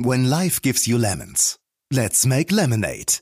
[0.00, 1.56] When life gives you lemons,
[1.92, 3.18] let's make lemonade.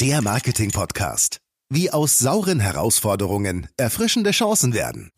[0.00, 1.36] Der Marketing-Podcast.
[1.68, 5.10] Wie aus sauren Herausforderungen erfrischende Chancen werden.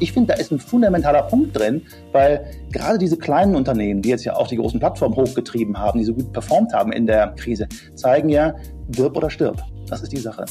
[0.00, 1.80] Ich finde, da ist ein fundamentaler Punkt drin,
[2.12, 6.04] weil gerade diese kleinen Unternehmen, die jetzt ja auch die großen Plattformen hochgetrieben haben, die
[6.04, 8.54] so gut performt haben in der Krise, zeigen ja,
[8.88, 9.62] wirb oder stirb.
[9.88, 10.44] Das ist die Sache.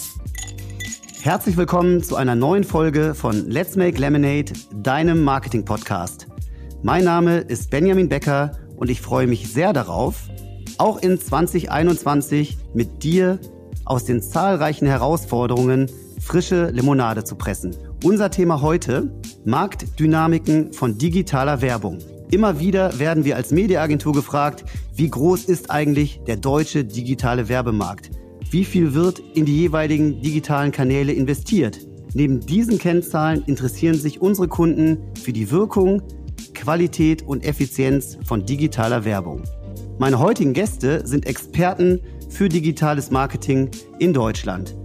[1.22, 6.31] Herzlich willkommen zu einer neuen Folge von Let's Make Lemonade, deinem Marketing-Podcast.
[6.84, 10.28] Mein Name ist Benjamin Becker und ich freue mich sehr darauf,
[10.80, 13.38] auch in 2021 mit dir
[13.86, 17.76] aus den zahlreichen Herausforderungen frische Limonade zu pressen.
[18.04, 19.14] Unser Thema heute,
[19.46, 22.00] Marktdynamiken von digitaler Werbung.
[22.32, 28.10] Immer wieder werden wir als Mediaagentur gefragt, wie groß ist eigentlich der deutsche digitale Werbemarkt?
[28.50, 31.78] Wie viel wird in die jeweiligen digitalen Kanäle investiert?
[32.14, 36.02] Neben diesen Kennzahlen interessieren sich unsere Kunden für die Wirkung,
[36.62, 39.42] Qualität und Effizienz von digitaler Werbung.
[39.98, 44.76] Meine heutigen Gäste sind Experten für digitales Marketing in Deutschland.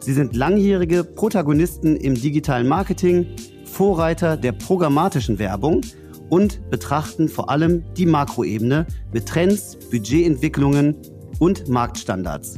[0.00, 3.26] Sie sind langjährige Protagonisten im digitalen Marketing,
[3.66, 5.82] Vorreiter der programmatischen Werbung
[6.30, 10.96] und betrachten vor allem die Makroebene mit Trends, Budgetentwicklungen
[11.38, 12.56] und Marktstandards.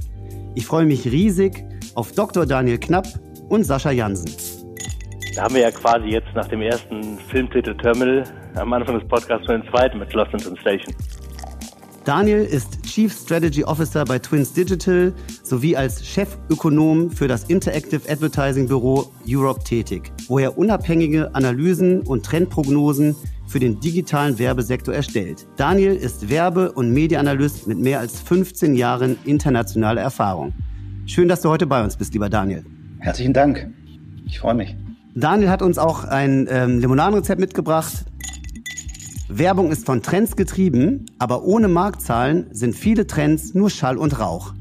[0.55, 1.65] Ich freue mich riesig
[1.97, 2.47] auf Dr.
[2.47, 3.09] Daniel Knapp
[3.49, 4.31] und Sascha Jansen.
[5.35, 9.47] Da haben wir ja quasi jetzt nach dem ersten Filmtitel Terminal am Anfang des Podcasts
[9.47, 10.95] schon den zweiten mit Lost in Station.
[12.05, 18.67] Daniel ist Chief Strategy Officer bei Twins Digital sowie als Chefökonom für das Interactive Advertising
[18.67, 23.15] Büro Europe tätig, wo er unabhängige Analysen und Trendprognosen
[23.47, 25.47] für den digitalen Werbesektor erstellt.
[25.57, 30.55] Daniel ist Werbe- und Medienanalyst mit mehr als 15 Jahren internationaler Erfahrung.
[31.07, 32.65] Schön, dass du heute bei uns bist, lieber Daniel.
[33.01, 33.69] Herzlichen Dank.
[34.27, 34.77] Ich freue mich.
[35.15, 38.05] Daniel hat uns auch ein ähm, Limonadenrezept mitgebracht.
[39.31, 44.55] Werbung ist von Trends getrieben, aber ohne Marktzahlen sind viele Trends nur Schall und Rauch.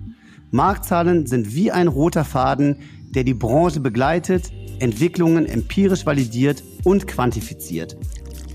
[0.51, 2.79] Marktzahlen sind wie ein roter Faden,
[3.15, 7.95] der die Branche begleitet, Entwicklungen empirisch validiert und quantifiziert.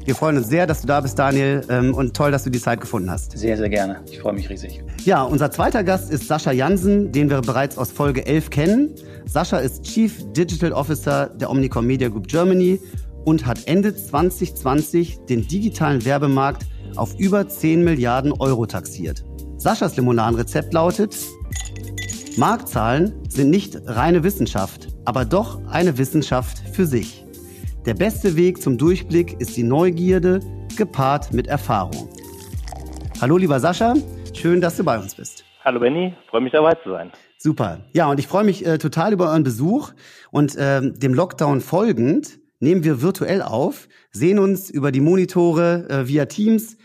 [0.04, 2.60] Wir freuen uns sehr, dass du da bist, Daniel, ähm, und toll, dass du die
[2.60, 3.38] Zeit gefunden hast.
[3.38, 4.00] Sehr, sehr gerne.
[4.10, 4.82] Ich freue mich riesig.
[5.04, 8.90] Ja, unser zweiter Gast ist Sascha Jansen, den wir bereits aus Folge 11 kennen.
[9.24, 12.80] Sascha ist Chief Digital Officer der Omnicom Media Group Germany
[13.24, 16.66] und hat Ende 2020 den digitalen Werbemarkt
[16.96, 19.24] auf über 10 Milliarden Euro taxiert.
[19.56, 21.16] Saschas Limonadenrezept lautet,
[22.36, 27.24] Marktzahlen sind nicht reine Wissenschaft, aber doch eine Wissenschaft für sich.
[27.86, 30.40] Der beste Weg zum Durchblick ist die Neugierde,
[30.76, 32.08] gepaart mit Erfahrung.
[33.20, 33.94] Hallo lieber Sascha,
[34.34, 35.44] schön, dass du bei uns bist.
[35.64, 37.12] Hallo Benny, freue mich dabei zu sein.
[37.38, 37.80] Super.
[37.92, 39.92] Ja, und ich freue mich äh, total über euren Besuch
[40.30, 46.08] und äh, dem Lockdown folgend nehmen wir virtuell auf, sehen uns über die Monitore äh,
[46.08, 46.76] via Teams,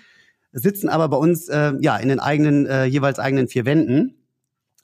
[0.52, 4.26] sitzen aber bei uns äh, ja in den eigenen äh, jeweils eigenen vier Wänden.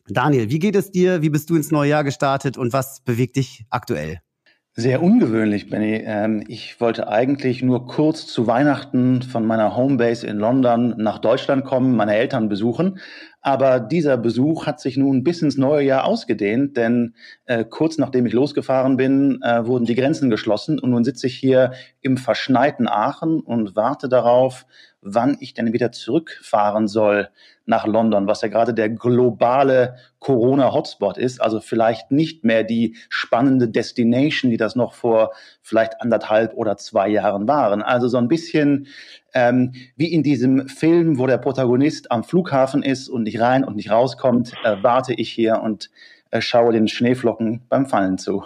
[0.07, 1.21] Daniel, wie geht es dir?
[1.21, 4.21] Wie bist du ins neue Jahr gestartet und was bewegt dich aktuell?
[4.75, 6.01] Sehr ungewöhnlich, Benny.
[6.03, 11.63] Ähm, ich wollte eigentlich nur kurz zu Weihnachten von meiner Homebase in London nach Deutschland
[11.63, 12.97] kommen, meine Eltern besuchen.
[13.39, 17.13] Aber dieser Besuch hat sich nun bis ins neue Jahr ausgedehnt, denn
[17.45, 21.35] äh, kurz nachdem ich losgefahren bin, äh, wurden die Grenzen geschlossen und nun sitze ich
[21.35, 24.65] hier im verschneiten Aachen und warte darauf,
[25.03, 27.29] wann ich denn wieder zurückfahren soll
[27.65, 31.41] nach London, was ja gerade der globale Corona-Hotspot ist.
[31.41, 35.31] Also vielleicht nicht mehr die spannende Destination, die das noch vor
[35.61, 37.81] vielleicht anderthalb oder zwei Jahren waren.
[37.81, 38.87] Also so ein bisschen
[39.33, 43.75] ähm, wie in diesem Film, wo der Protagonist am Flughafen ist und nicht rein und
[43.75, 45.89] nicht rauskommt, äh, warte ich hier und
[46.31, 48.43] äh, schaue den Schneeflocken beim Fallen zu.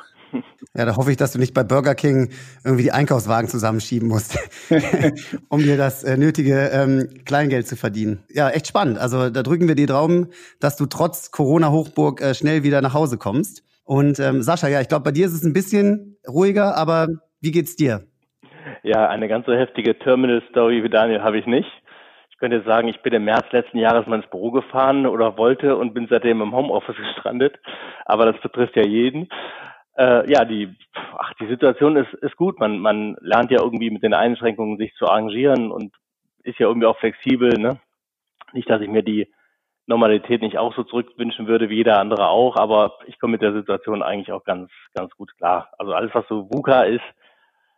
[0.73, 2.29] Ja, da hoffe ich, dass du nicht bei Burger King
[2.63, 4.37] irgendwie die Einkaufswagen zusammenschieben musst,
[5.49, 8.23] um dir das äh, nötige ähm, Kleingeld zu verdienen.
[8.29, 8.99] Ja, echt spannend.
[8.99, 10.27] Also da drücken wir die Daumen,
[10.59, 13.63] dass du trotz Corona-Hochburg äh, schnell wieder nach Hause kommst.
[13.85, 17.07] Und ähm, Sascha, ja, ich glaube, bei dir ist es ein bisschen ruhiger, aber
[17.41, 18.01] wie geht's dir?
[18.83, 21.71] Ja, eine ganz so heftige Terminal-Story wie Daniel habe ich nicht.
[22.29, 25.75] Ich könnte sagen, ich bin im März letzten Jahres mal ins Büro gefahren oder wollte
[25.75, 27.57] und bin seitdem im Homeoffice gestrandet.
[28.05, 29.27] Aber das betrifft ja jeden.
[29.97, 32.59] Äh, ja, die, ach, die Situation ist, ist gut.
[32.59, 35.93] Man, man lernt ja irgendwie mit den Einschränkungen sich zu arrangieren und
[36.43, 37.57] ist ja irgendwie auch flexibel.
[37.57, 37.79] Ne?
[38.53, 39.31] Nicht, dass ich mir die
[39.87, 43.53] Normalität nicht auch so zurückwünschen würde wie jeder andere auch, aber ich komme mit der
[43.53, 45.71] Situation eigentlich auch ganz, ganz gut klar.
[45.79, 47.03] Also alles, was so VUCA ist,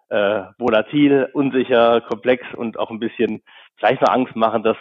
[0.09, 3.43] äh, volatil, unsicher, komplex und auch ein bisschen
[3.77, 4.75] vielleicht noch Angst machen, das,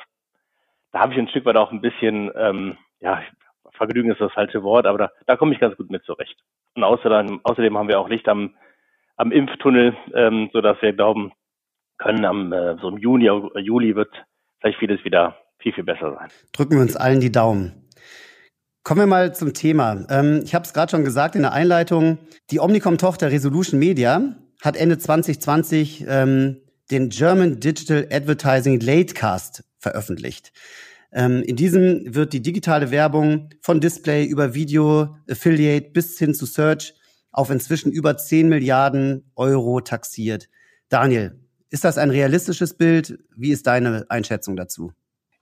[0.91, 3.23] da habe ich ein Stück weit auch ein bisschen, ähm, ja,
[3.79, 6.37] Vergnügen ist das falsche Wort, aber da, da komme ich ganz gut mit zurecht.
[6.75, 8.55] Und außerdem, außerdem haben wir auch Licht am,
[9.17, 11.33] am Impftunnel, ähm, so dass wir glauben,
[11.99, 12.25] können.
[12.25, 14.11] Am äh, so im Juni, Juli wird
[14.61, 16.29] vielleicht vieles wieder viel, viel besser sein.
[16.53, 17.89] Drücken wir uns allen die Daumen.
[18.85, 20.07] Kommen wir mal zum Thema.
[20.09, 22.19] Ähm, ich habe es gerade schon gesagt in der Einleitung.
[22.51, 30.53] Die Omnicom-Tochter Resolution Media hat Ende 2020 ähm, den German Digital Advertising Latecast veröffentlicht.
[31.13, 36.47] Ähm, in diesem wird die digitale Werbung von Display über Video, Affiliate bis hin zu
[36.47, 36.95] Search
[37.33, 40.49] auf inzwischen über 10 Milliarden Euro taxiert.
[40.89, 41.39] Daniel,
[41.71, 43.19] ist das ein realistisches Bild?
[43.37, 44.93] Wie ist deine Einschätzung dazu?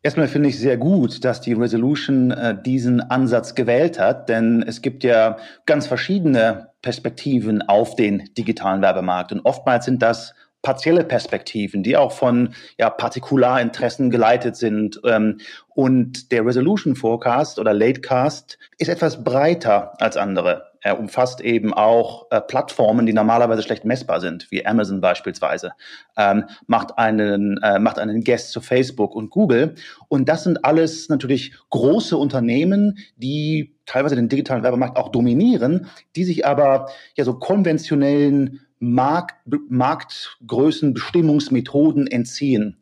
[0.03, 4.81] Erstmal finde ich sehr gut, dass die Resolution äh, diesen Ansatz gewählt hat, denn es
[4.81, 10.35] gibt ja ganz verschiedene Perspektiven auf den digitalen Werbemarkt und oftmals sind das
[10.67, 15.01] partielle Perspektiven, die auch von ja, Partikularinteressen geleitet sind.
[15.05, 15.39] Ähm,
[15.77, 20.73] und der Resolution Forecast oder Latecast ist etwas breiter als andere.
[20.81, 25.71] Er umfasst eben auch äh, Plattformen, die normalerweise schlecht messbar sind, wie Amazon beispielsweise,
[26.17, 29.77] ähm, macht einen äh, macht einen Guest zu Facebook und Google.
[30.09, 35.87] Und das sind alles natürlich große Unternehmen, die teilweise den digitalen Werbemarkt auch dominieren,
[36.17, 39.35] die sich aber ja so konventionellen Markt,
[39.69, 42.77] Marktgrößen, Bestimmungsmethoden entziehen.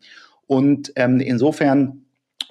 [0.46, 2.05] Und ähm, insofern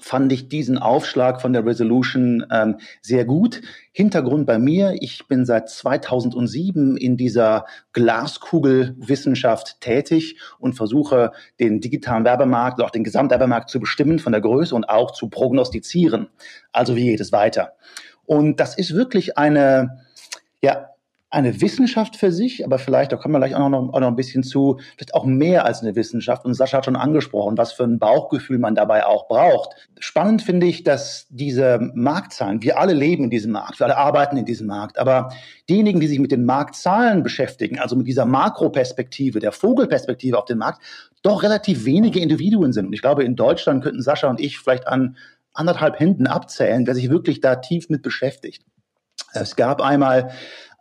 [0.03, 3.61] fand ich diesen Aufschlag von der Resolution ähm, sehr gut.
[3.93, 12.25] Hintergrund bei mir, ich bin seit 2007 in dieser Glaskugelwissenschaft tätig und versuche den digitalen
[12.25, 16.27] Werbemarkt, auch den Gesamtwerbemarkt zu bestimmen von der Größe und auch zu prognostizieren.
[16.73, 17.73] Also wie geht es weiter?
[18.25, 20.01] Und das ist wirklich eine,
[20.61, 20.89] ja,
[21.33, 24.15] eine Wissenschaft für sich, aber vielleicht, da kommen wir gleich auch noch, auch noch ein
[24.15, 26.45] bisschen zu, vielleicht auch mehr als eine Wissenschaft.
[26.45, 29.71] Und Sascha hat schon angesprochen, was für ein Bauchgefühl man dabei auch braucht.
[29.97, 34.37] Spannend finde ich, dass diese Marktzahlen, wir alle leben in diesem Markt, wir alle arbeiten
[34.37, 35.29] in diesem Markt, aber
[35.67, 40.59] diejenigen, die sich mit den Marktzahlen beschäftigen, also mit dieser Makroperspektive, der Vogelperspektive auf den
[40.59, 40.83] Markt,
[41.23, 42.85] doch relativ wenige Individuen sind.
[42.85, 45.17] Und ich glaube, in Deutschland könnten Sascha und ich vielleicht an
[45.51, 48.63] anderthalb Händen abzählen, wer sich wirklich da tief mit beschäftigt.
[49.33, 50.31] Es gab einmal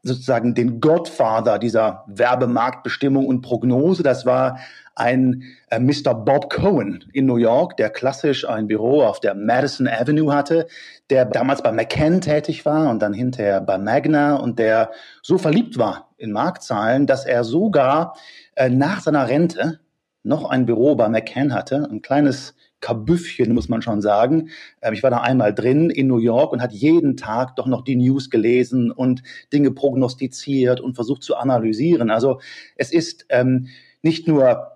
[0.02, 4.02] sozusagen den Godfather dieser Werbemarktbestimmung und Prognose.
[4.02, 4.58] Das war
[4.94, 6.14] ein äh, Mr.
[6.14, 10.66] Bob Cohen in New York, der klassisch ein Büro auf der Madison Avenue hatte,
[11.08, 14.90] der damals bei McCann tätig war und dann hinterher bei Magna und der
[15.22, 18.16] so verliebt war in Marktzahlen, dass er sogar
[18.54, 19.80] äh, nach seiner Rente
[20.24, 24.50] noch ein Büro bei McCann hatte, ein kleines Kabüffchen, muss man schon sagen.
[24.82, 27.82] Ähm, ich war da einmal drin in New York und hat jeden Tag doch noch
[27.82, 29.22] die News gelesen und
[29.54, 32.10] Dinge prognostiziert und versucht zu analysieren.
[32.10, 32.40] Also
[32.76, 33.68] es ist ähm,
[34.02, 34.71] nicht nur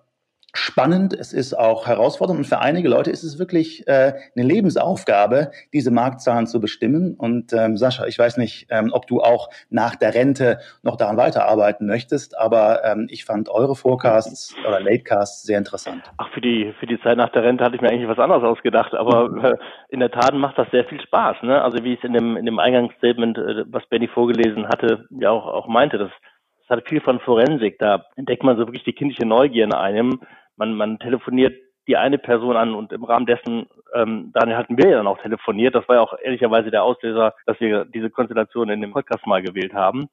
[0.56, 5.50] spannend, es ist auch herausfordernd und für einige Leute ist es wirklich äh, eine Lebensaufgabe,
[5.72, 7.14] diese Marktzahlen zu bestimmen.
[7.14, 11.16] Und ähm, Sascha, ich weiß nicht, ähm, ob du auch nach der Rente noch daran
[11.16, 16.02] weiterarbeiten möchtest, aber ähm, ich fand eure Forecasts oder Latecasts sehr interessant.
[16.18, 18.42] Ach, für die für die Zeit nach der Rente hatte ich mir eigentlich was anderes
[18.42, 19.56] ausgedacht, aber äh,
[19.88, 21.42] in der Tat macht das sehr viel Spaß.
[21.42, 21.62] Ne?
[21.62, 25.30] Also wie ich es in dem in dem Eingangsstatement, äh, was Benny vorgelesen hatte, ja
[25.30, 26.10] auch auch meinte, das
[26.68, 27.78] das hat viel von Forensik.
[27.78, 30.20] Da entdeckt man so wirklich die kindliche Neugier in einem
[30.56, 31.54] man, man telefoniert
[31.86, 35.22] die eine Person an und im Rahmen dessen, ähm, dann hatten wir ja dann auch
[35.22, 35.74] telefoniert.
[35.74, 39.42] Das war ja auch ehrlicherweise der Auslöser, dass wir diese Konstellation in dem Podcast mal
[39.42, 40.08] gewählt haben.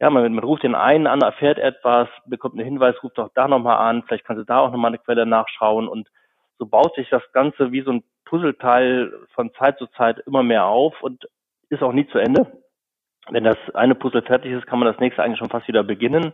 [0.00, 3.46] Ja, man, man ruft den einen an, erfährt etwas, bekommt einen Hinweis, ruft auch da
[3.46, 6.08] nochmal an, vielleicht kannst du da auch nochmal eine Quelle nachschauen und
[6.58, 10.64] so baut sich das Ganze wie so ein Puzzleteil von Zeit zu Zeit immer mehr
[10.64, 11.28] auf und
[11.68, 12.62] ist auch nie zu Ende.
[13.30, 16.32] Wenn das eine Puzzle fertig ist, kann man das nächste eigentlich schon fast wieder beginnen,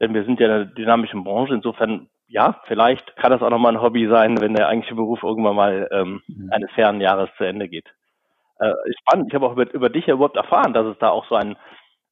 [0.00, 1.54] denn wir sind ja in einer dynamischen Branche.
[1.54, 5.56] Insofern ja, vielleicht kann das auch nochmal ein Hobby sein, wenn der eigentliche Beruf irgendwann
[5.56, 6.50] mal ähm, mhm.
[6.52, 7.86] eines fernen Jahres zu Ende geht.
[8.58, 9.28] Äh, spannend.
[9.28, 11.56] Ich habe auch über, über dich ja überhaupt erfahren, dass es da auch so ein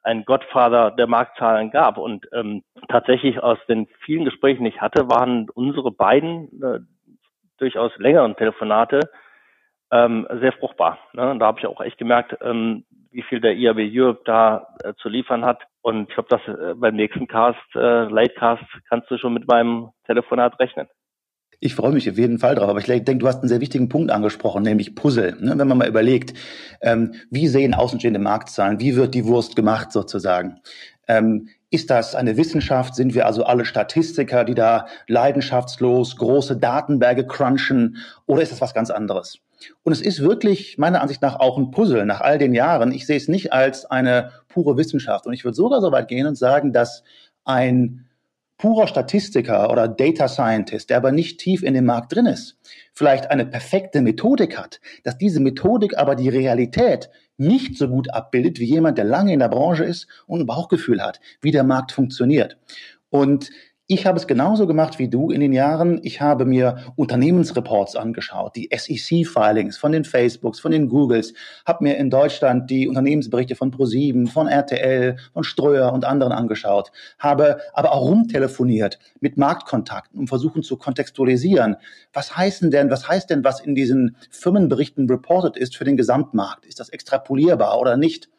[0.04, 1.98] ein Gottvater der Marktzahlen gab.
[1.98, 6.80] Und ähm, tatsächlich aus den vielen Gesprächen, die ich hatte, waren unsere beiden äh,
[7.58, 9.00] durchaus längeren Telefonate
[9.90, 10.98] ähm, sehr fruchtbar.
[11.14, 11.30] Ne?
[11.30, 14.92] Und da habe ich auch echt gemerkt, ähm, wie viel der IAB Europe da äh,
[14.94, 15.62] zu liefern hat.
[15.84, 19.90] Und ich glaube, dass äh, beim nächsten Cast, äh, Latecast, kannst du schon mit meinem
[20.06, 20.86] Telefonat rechnen.
[21.60, 23.90] Ich freue mich auf jeden Fall drauf, aber ich denke, du hast einen sehr wichtigen
[23.90, 25.36] Punkt angesprochen, nämlich Puzzle.
[25.38, 25.52] Ne?
[25.58, 26.32] Wenn man mal überlegt,
[26.80, 30.62] ähm, wie sehen außenstehende Marktzahlen, wie wird die Wurst gemacht sozusagen?
[31.06, 32.94] Ähm, ist das eine Wissenschaft?
[32.94, 37.98] Sind wir also alle Statistiker, die da leidenschaftslos große Datenberge crunchen?
[38.24, 39.42] Oder ist das was ganz anderes?
[39.82, 42.92] Und es ist wirklich meiner Ansicht nach auch ein Puzzle nach all den Jahren.
[42.92, 45.26] Ich sehe es nicht als eine pure Wissenschaft.
[45.26, 47.02] Und ich würde sogar so weit gehen und sagen, dass
[47.44, 48.06] ein
[48.58, 52.56] purer Statistiker oder Data Scientist, der aber nicht tief in dem Markt drin ist,
[52.92, 58.60] vielleicht eine perfekte Methodik hat, dass diese Methodik aber die Realität nicht so gut abbildet
[58.60, 61.92] wie jemand, der lange in der Branche ist und ein Bauchgefühl hat, wie der Markt
[61.92, 62.56] funktioniert.
[63.10, 63.50] Und
[63.86, 66.00] Ich habe es genauso gemacht wie du in den Jahren.
[66.02, 71.34] Ich habe mir Unternehmensreports angeschaut, die SEC-Filings von den Facebooks, von den Googles,
[71.66, 76.92] habe mir in Deutschland die Unternehmensberichte von ProSieben, von RTL, von Ströer und anderen angeschaut,
[77.18, 81.76] habe aber auch rumtelefoniert mit Marktkontakten, um versuchen zu kontextualisieren.
[82.14, 86.64] Was heißen denn, was heißt denn, was in diesen Firmenberichten reported ist für den Gesamtmarkt?
[86.64, 88.30] Ist das extrapolierbar oder nicht?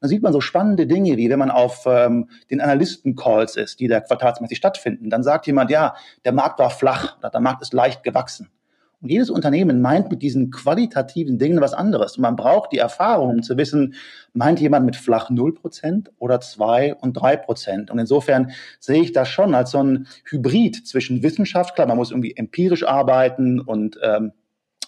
[0.00, 3.88] Da sieht man so spannende Dinge, wie wenn man auf ähm, den Analysten-Calls ist, die
[3.88, 5.10] da quartalsmäßig stattfinden.
[5.10, 8.50] Dann sagt jemand, ja, der Markt war flach oder der Markt ist leicht gewachsen.
[9.02, 12.16] Und jedes Unternehmen meint mit diesen qualitativen Dingen was anderes.
[12.16, 13.94] Und man braucht die Erfahrung, um zu wissen,
[14.34, 17.90] meint jemand mit flach 0% oder 2 und 3%.
[17.90, 22.10] Und insofern sehe ich das schon als so ein Hybrid zwischen Wissenschaft, klar, man muss
[22.10, 24.32] irgendwie empirisch arbeiten und ähm,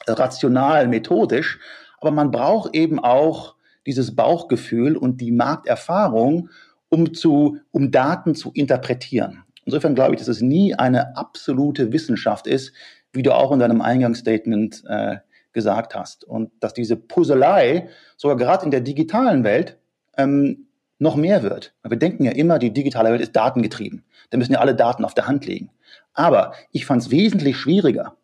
[0.06, 1.58] rational, methodisch,
[2.00, 3.54] aber man braucht eben auch
[3.86, 6.48] dieses Bauchgefühl und die Markterfahrung,
[6.88, 9.44] um zu, um Daten zu interpretieren.
[9.64, 12.72] Insofern glaube ich, dass es nie eine absolute Wissenschaft ist,
[13.12, 15.16] wie du auch in deinem Eingangsstatement äh,
[15.52, 16.24] gesagt hast.
[16.24, 19.78] Und dass diese Puzzlei sogar gerade in der digitalen Welt
[20.16, 20.66] ähm,
[20.98, 21.74] noch mehr wird.
[21.86, 24.04] Wir denken ja immer, die digitale Welt ist datengetrieben.
[24.30, 25.70] Da müssen ja alle Daten auf der Hand liegen.
[26.14, 28.16] Aber ich fand es wesentlich schwieriger,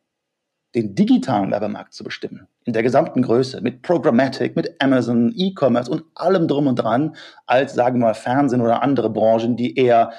[0.75, 6.05] den digitalen Werbemarkt zu bestimmen, in der gesamten Größe, mit Programmatic, mit Amazon, E-Commerce und
[6.15, 10.13] allem drum und dran, als, sagen wir mal, Fernsehen oder andere Branchen, die eher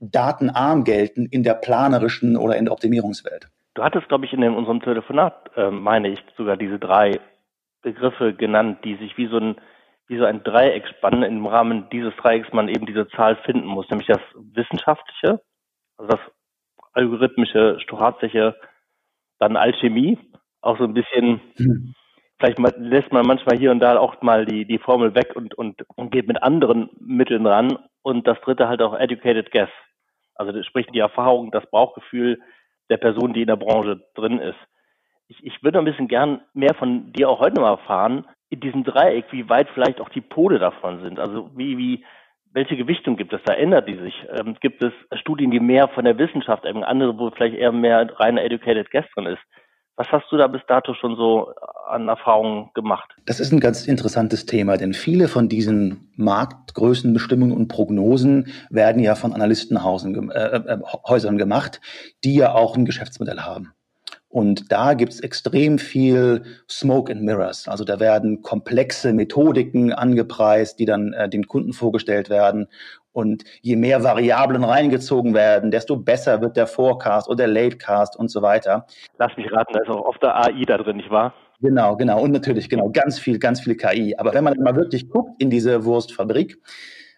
[0.00, 3.48] datenarm gelten in der planerischen oder in der Optimierungswelt.
[3.74, 7.20] Du hattest, glaube ich, in unserem Telefonat, äh, meine ich, sogar diese drei
[7.82, 9.56] Begriffe genannt, die sich wie so ein
[10.08, 11.22] wie so ein Dreieck spannen.
[11.22, 15.40] Im Rahmen dieses Dreiecks man eben diese Zahl finden muss, nämlich das Wissenschaftliche,
[15.96, 16.20] also das
[16.92, 18.54] algorithmische, stochastische
[19.42, 20.18] dann Alchemie,
[20.60, 21.94] auch so ein bisschen, mhm.
[22.38, 25.54] vielleicht mal, lässt man manchmal hier und da auch mal die, die Formel weg und,
[25.54, 27.76] und, und geht mit anderen Mitteln ran.
[28.02, 29.70] Und das dritte halt auch Educated Guess.
[30.34, 32.40] Also sprich die Erfahrung, das Bauchgefühl
[32.88, 34.58] der Person, die in der Branche drin ist.
[35.28, 38.84] Ich, ich würde ein bisschen gern mehr von dir auch heute mal erfahren, in diesem
[38.84, 41.18] Dreieck, wie weit vielleicht auch die Pole davon sind.
[41.18, 42.04] Also wie, wie,
[42.52, 43.54] welche Gewichtung gibt es da?
[43.54, 44.14] Ändert die sich?
[44.38, 48.08] Ähm, gibt es Studien, die mehr von der Wissenschaft, eben andere, wo vielleicht eher mehr
[48.18, 49.40] reine Educated Guest drin ist?
[49.96, 51.52] Was hast du da bis dato schon so
[51.86, 53.10] an Erfahrungen gemacht?
[53.26, 59.14] Das ist ein ganz interessantes Thema, denn viele von diesen Marktgrößenbestimmungen und Prognosen werden ja
[59.14, 61.80] von Analystenhäusern äh, äh, gemacht,
[62.24, 63.72] die ja auch ein Geschäftsmodell haben.
[64.32, 67.68] Und da gibt's extrem viel Smoke and Mirrors.
[67.68, 72.66] Also da werden komplexe Methodiken angepreist, die dann äh, den Kunden vorgestellt werden.
[73.12, 78.30] Und je mehr Variablen reingezogen werden, desto besser wird der Forecast oder der Latecast und
[78.30, 78.86] so weiter.
[79.18, 81.34] Lass mich raten, da ist auch oft der AI da drin, nicht wahr?
[81.60, 82.22] Genau, genau.
[82.22, 84.16] Und natürlich, genau, ganz viel, ganz viel KI.
[84.16, 86.56] Aber wenn man mal wirklich guckt in diese Wurstfabrik,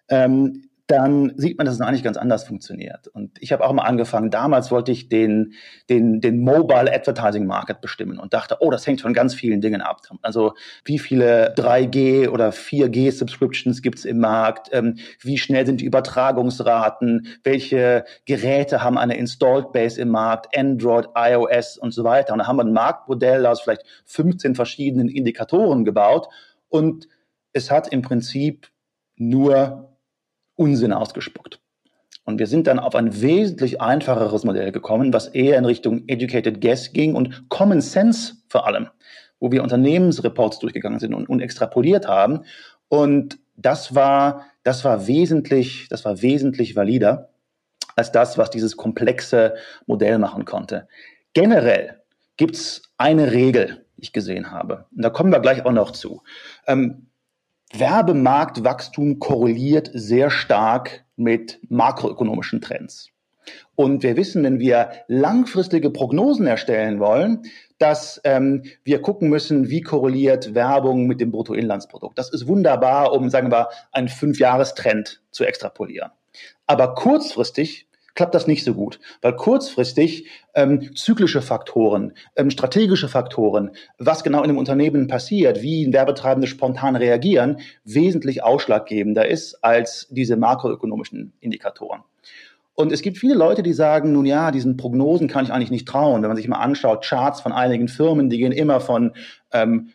[0.09, 3.09] ähm, dann sieht man, dass es eigentlich ganz anders funktioniert.
[3.09, 5.55] Und ich habe auch mal angefangen, damals wollte ich den,
[5.89, 9.81] den, den Mobile Advertising Market bestimmen und dachte, oh, das hängt von ganz vielen Dingen
[9.81, 10.03] ab.
[10.21, 10.53] Also
[10.85, 17.29] wie viele 3G oder 4G Subscriptions gibt's im Markt, ähm, wie schnell sind die Übertragungsraten,
[17.45, 22.35] welche Geräte haben eine Installed Base im Markt, Android, iOS und so weiter.
[22.35, 26.29] Und da haben wir ein Marktmodell aus vielleicht 15 verschiedenen Indikatoren gebaut
[26.69, 27.09] und
[27.55, 28.69] es hat im Prinzip
[29.17, 29.94] nur
[30.57, 31.61] Unsinn ausgespuckt.
[32.25, 36.61] Und wir sind dann auf ein wesentlich einfacheres Modell gekommen, was eher in Richtung Educated
[36.61, 38.89] Guess ging und Common Sense vor allem,
[39.41, 42.45] wo wir Unternehmensreports durchgegangen sind und, und extrapoliert haben.
[42.89, 47.31] Und das war, das war wesentlich, das war wesentlich valider
[47.95, 49.55] als das, was dieses komplexe
[49.87, 50.89] Modell machen konnte.
[51.35, 52.01] Generell
[52.37, 54.87] gibt's eine Regel, die ich gesehen habe.
[54.97, 56.23] Und da kommen wir gleich auch noch zu.
[56.67, 57.07] Ähm,
[57.77, 63.11] Werbemarktwachstum korreliert sehr stark mit makroökonomischen Trends.
[63.75, 67.43] Und wir wissen, wenn wir langfristige Prognosen erstellen wollen,
[67.79, 72.17] dass ähm, wir gucken müssen, wie korreliert Werbung mit dem Bruttoinlandsprodukt.
[72.17, 76.11] Das ist wunderbar, um, sagen wir, einen Fünfjahrestrend zu extrapolieren.
[76.67, 83.71] Aber kurzfristig klappt das nicht so gut, weil kurzfristig ähm, zyklische Faktoren, ähm, strategische Faktoren,
[83.99, 90.37] was genau in dem Unternehmen passiert, wie Werbetreibende spontan reagieren, wesentlich ausschlaggebender ist als diese
[90.37, 92.03] makroökonomischen Indikatoren.
[92.77, 95.87] Und es gibt viele Leute, die sagen, nun ja, diesen Prognosen kann ich eigentlich nicht
[95.87, 96.23] trauen.
[96.23, 99.13] Wenn man sich mal anschaut, Charts von einigen Firmen, die gehen immer von
[99.53, 99.91] ähm,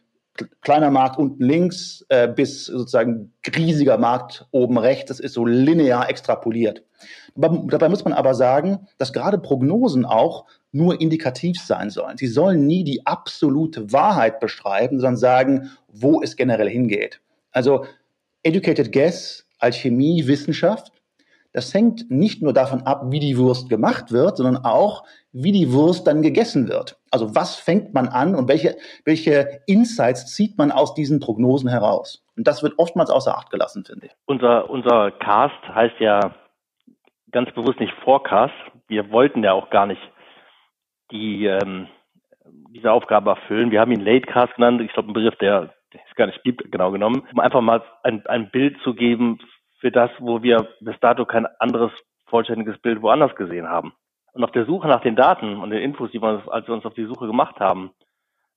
[0.61, 5.07] kleiner Markt unten links äh, bis sozusagen riesiger Markt oben rechts.
[5.07, 6.83] Das ist so linear extrapoliert.
[7.35, 12.17] Dabei muss man aber sagen, dass gerade Prognosen auch nur indikativ sein sollen.
[12.17, 17.21] Sie sollen nie die absolute Wahrheit beschreiben, sondern sagen, wo es generell hingeht.
[17.51, 17.85] Also
[18.43, 20.91] Educated Guess, Alchemie, Wissenschaft,
[21.59, 25.73] das hängt nicht nur davon ab, wie die Wurst gemacht wird, sondern auch, wie die
[25.73, 26.97] Wurst dann gegessen wird.
[27.11, 32.25] Also was fängt man an und welche, welche Insights zieht man aus diesen Prognosen heraus?
[32.37, 34.13] Und das wird oftmals außer Acht gelassen, finde ich.
[34.25, 36.33] Unser, unser Cast heißt ja
[37.33, 38.53] ganz bewusst nicht Forecast.
[38.87, 40.01] Wir wollten ja auch gar nicht
[41.11, 41.89] die, ähm,
[42.69, 43.71] diese Aufgabe erfüllen.
[43.71, 44.79] Wir haben ihn Latecast genannt.
[44.79, 48.25] Ich glaube, ein Begriff, der, es gar nicht gibt, genau genommen, um einfach mal ein,
[48.27, 49.39] ein Bild zu geben
[49.79, 51.91] für das, wo wir bis dato kein anderes
[52.27, 53.93] vollständiges Bild woanders gesehen haben.
[54.33, 56.85] Und auf der Suche nach den Daten und den Infos, die wir, als wir uns
[56.85, 57.91] auf die Suche gemacht haben,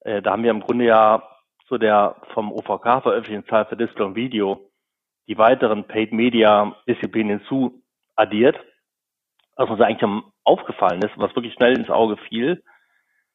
[0.00, 1.22] äh, da haben wir im Grunde ja
[1.66, 4.68] zu der vom OVK veröffentlichten Zahl für Display und Video
[5.28, 7.82] die weiteren Paid Media Disziplinen hinzu
[8.16, 8.58] addiert.
[9.56, 10.10] Was uns eigentlich
[10.44, 12.62] aufgefallen ist, was wirklich schnell ins Auge fiel,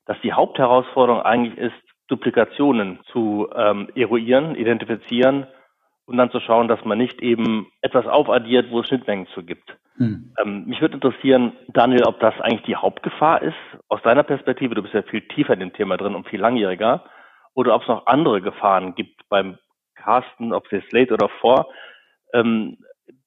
[0.05, 1.75] dass die Hauptherausforderung eigentlich ist,
[2.07, 5.47] Duplikationen zu ähm, eruieren, identifizieren
[6.07, 9.77] und dann zu schauen, dass man nicht eben etwas aufaddiert, wo es Schnittmengen zu gibt.
[9.97, 10.33] Hm.
[10.41, 13.55] Ähm, mich würde interessieren, Daniel, ob das eigentlich die Hauptgefahr ist,
[13.89, 17.03] aus deiner Perspektive, du bist ja viel tiefer in dem Thema drin und viel langjähriger,
[17.55, 19.57] oder ob es noch andere Gefahren gibt beim
[19.95, 21.67] Casten, ob es jetzt late oder vor,
[22.33, 22.77] ähm,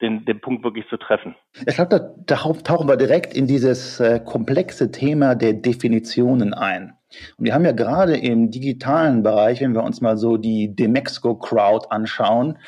[0.00, 1.34] den, den Punkt wirklich zu treffen.
[1.66, 6.94] Ich glaube, da, tauchen wir direkt in dieses äh, komplexe Thema der Definitionen ein.
[7.36, 11.88] Und wir haben ja gerade im digitalen Bereich, wenn wir uns mal so die Demexco-Crowd
[11.90, 12.58] anschauen,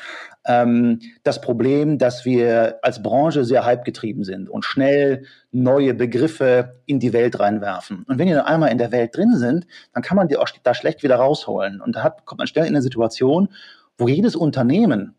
[0.45, 6.99] ähm, das Problem, dass wir als Branche sehr hypegetrieben sind und schnell neue Begriffe in
[6.99, 8.03] die Welt reinwerfen.
[8.07, 10.49] Und wenn die dann einmal in der Welt drin sind, dann kann man die auch
[10.63, 11.81] da schlecht wieder rausholen.
[11.81, 13.49] Und da hat, kommt man schnell in eine Situation,
[13.97, 15.15] wo jedes Unternehmen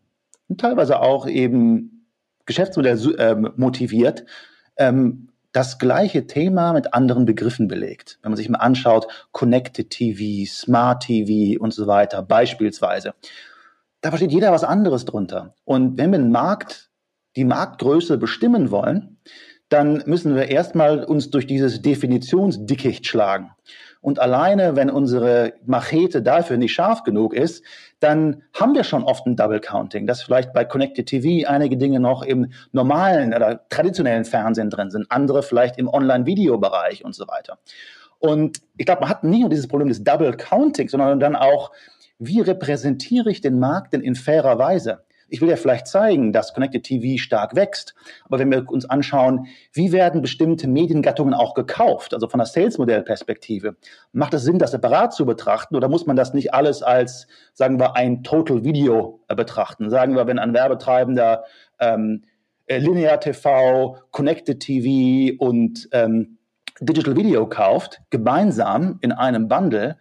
[0.49, 1.94] und teilweise auch eben
[2.47, 4.25] Geschäftsmodell äh, motiviert,
[4.77, 8.19] ähm, das gleiche Thema mit anderen Begriffen belegt.
[8.23, 13.15] Wenn man sich mal anschaut, Connected TV, Smart TV und so weiter, beispielsweise.
[14.01, 15.55] Da versteht jeder was anderes drunter.
[15.65, 16.91] Und wenn wir den Markt,
[17.37, 19.19] die Marktgröße bestimmen wollen,
[19.69, 23.51] dann müssen wir erstmal uns durch dieses Definitionsdickicht schlagen.
[24.05, 27.65] Und alleine, wenn unsere Machete dafür nicht scharf genug ist,
[28.01, 32.01] dann haben wir schon oft ein Double Counting, dass vielleicht bei Connected TV einige Dinge
[32.01, 37.57] noch im normalen oder traditionellen Fernsehen drin sind, andere vielleicht im Online-Video-Bereich und so weiter.
[38.19, 41.73] Und ich glaube, man hat nicht nur dieses Problem des Double Counting, sondern dann auch,
[42.19, 45.05] wie repräsentiere ich den Markt denn in fairer Weise?
[45.29, 47.95] Ich will ja vielleicht zeigen, dass Connected TV stark wächst.
[48.25, 53.77] Aber wenn wir uns anschauen, wie werden bestimmte Mediengattungen auch gekauft, also von der Sales-Modell-Perspektive,
[54.13, 57.79] macht es Sinn, das separat zu betrachten oder muss man das nicht alles als, sagen
[57.79, 59.91] wir, ein Total Video äh, betrachten?
[59.91, 61.45] Sagen wir, wenn ein Werbetreibender
[61.81, 62.25] ähm,
[62.67, 66.39] äh, Linear TV, Connected TV und ähm,
[66.81, 69.97] Digital Video kauft, gemeinsam in einem Bundle,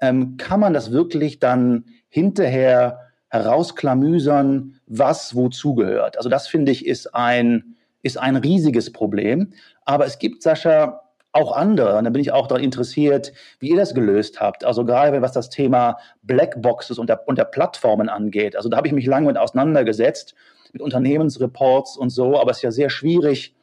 [0.00, 6.16] ähm, kann man das wirklich dann hinterher herausklamüsern, was wozu gehört.
[6.16, 9.52] Also das finde ich ist ein, ist ein riesiges Problem.
[9.84, 11.96] Aber es gibt, Sascha, auch andere.
[11.96, 14.64] Und da bin ich auch daran interessiert, wie ihr das gelöst habt.
[14.64, 18.56] Also gerade was das Thema Blackboxes und der, und der Plattformen angeht.
[18.56, 20.34] Also da habe ich mich lange mit auseinandergesetzt,
[20.72, 22.40] mit Unternehmensreports und so.
[22.40, 23.54] Aber es ist ja sehr schwierig,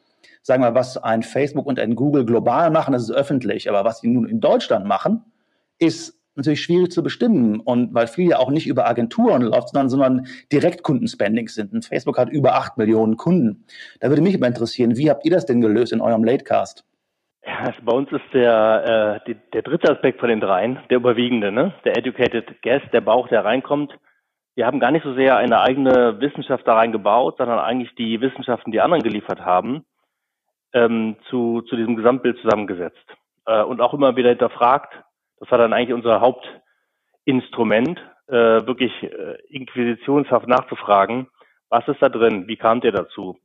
[0.42, 3.68] sagen wir, was ein Facebook und ein Google global machen, das ist öffentlich.
[3.68, 5.24] Aber was sie nun in Deutschland machen,
[5.78, 9.88] ist natürlich schwierig zu bestimmen und weil viel ja auch nicht über Agenturen läuft, sondern,
[9.88, 11.72] sondern Direktkundenspendings sind.
[11.72, 13.64] Und Facebook hat über acht Millionen Kunden.
[14.00, 16.84] Da würde mich immer interessieren, wie habt ihr das denn gelöst in eurem Latecast?
[17.46, 20.96] Ja, also bei uns ist der, äh, die, der dritte Aspekt von den dreien, der
[20.96, 21.74] überwiegende, ne?
[21.84, 23.96] der Educated Guest, der Bauch, der reinkommt.
[24.56, 28.72] Wir haben gar nicht so sehr eine eigene Wissenschaft da reingebaut, sondern eigentlich die Wissenschaften,
[28.72, 29.84] die anderen geliefert haben,
[30.72, 33.06] ähm, zu, zu diesem Gesamtbild zusammengesetzt.
[33.46, 34.92] Äh, und auch immer wieder hinterfragt,
[35.38, 41.28] das war dann eigentlich unser Hauptinstrument, äh, wirklich äh, inquisitionshaft nachzufragen,
[41.68, 43.38] was ist da drin, wie kamt ihr dazu?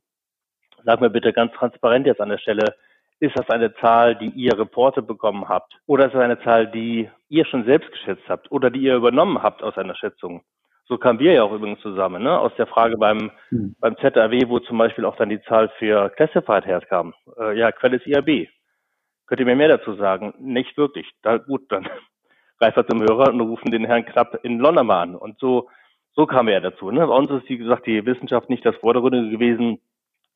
[0.84, 2.74] Sag mir bitte ganz transparent jetzt an der Stelle,
[3.20, 5.78] ist das eine Zahl, die ihr Reporte bekommen habt?
[5.86, 9.42] Oder ist das eine Zahl, die ihr schon selbst geschätzt habt oder die ihr übernommen
[9.42, 10.42] habt aus einer Schätzung?
[10.86, 12.36] So kamen wir ja auch übrigens zusammen, ne?
[12.36, 13.76] aus der Frage beim, mhm.
[13.78, 17.14] beim ZAW, wo zum Beispiel auch dann die Zahl für Classified herkam.
[17.38, 18.48] Äh, ja, Quelle ist IAB.
[19.32, 20.34] Könnt ihr mir mehr dazu sagen?
[20.40, 21.10] Nicht wirklich.
[21.22, 21.88] Da, gut, dann
[22.58, 25.14] greifen zum Hörer und rufen den Herrn Knapp in London mal an.
[25.14, 25.70] Und so,
[26.14, 26.90] so kam er dazu.
[26.90, 27.06] Ne?
[27.06, 29.80] Bei uns ist, wie gesagt, die Wissenschaft nicht das Vordergründe gewesen.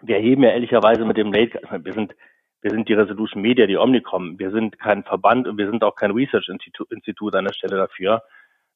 [0.00, 2.16] Wir heben ja ehrlicherweise mit dem Late, wir sind,
[2.62, 4.38] wir sind die Resolution Media, die Omnicom.
[4.38, 7.76] Wir sind kein Verband und wir sind auch kein Research Institut, Institut an der Stelle
[7.76, 8.22] dafür.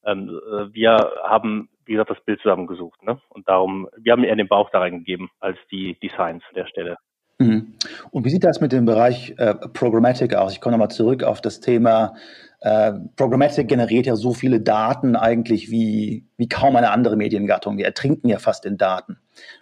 [0.05, 3.03] Ähm, äh, wir haben, wie gesagt, das Bild zusammengesucht.
[3.05, 3.19] Ne?
[3.31, 6.67] Und darum, wir haben eher den Bauch da reingegeben als die, die Science an der
[6.67, 6.99] Stelle.
[7.41, 7.75] Mhm.
[8.13, 10.53] Und wie sieht das mit dem Bereich äh, Programmatic aus?
[10.53, 12.15] Ich komme nochmal zurück auf das Thema
[12.61, 17.79] äh, Programmatic generiert ja so viele Daten eigentlich wie, wie kaum eine andere Mediengattung.
[17.79, 19.19] Wir ertrinken ja fast in Daten.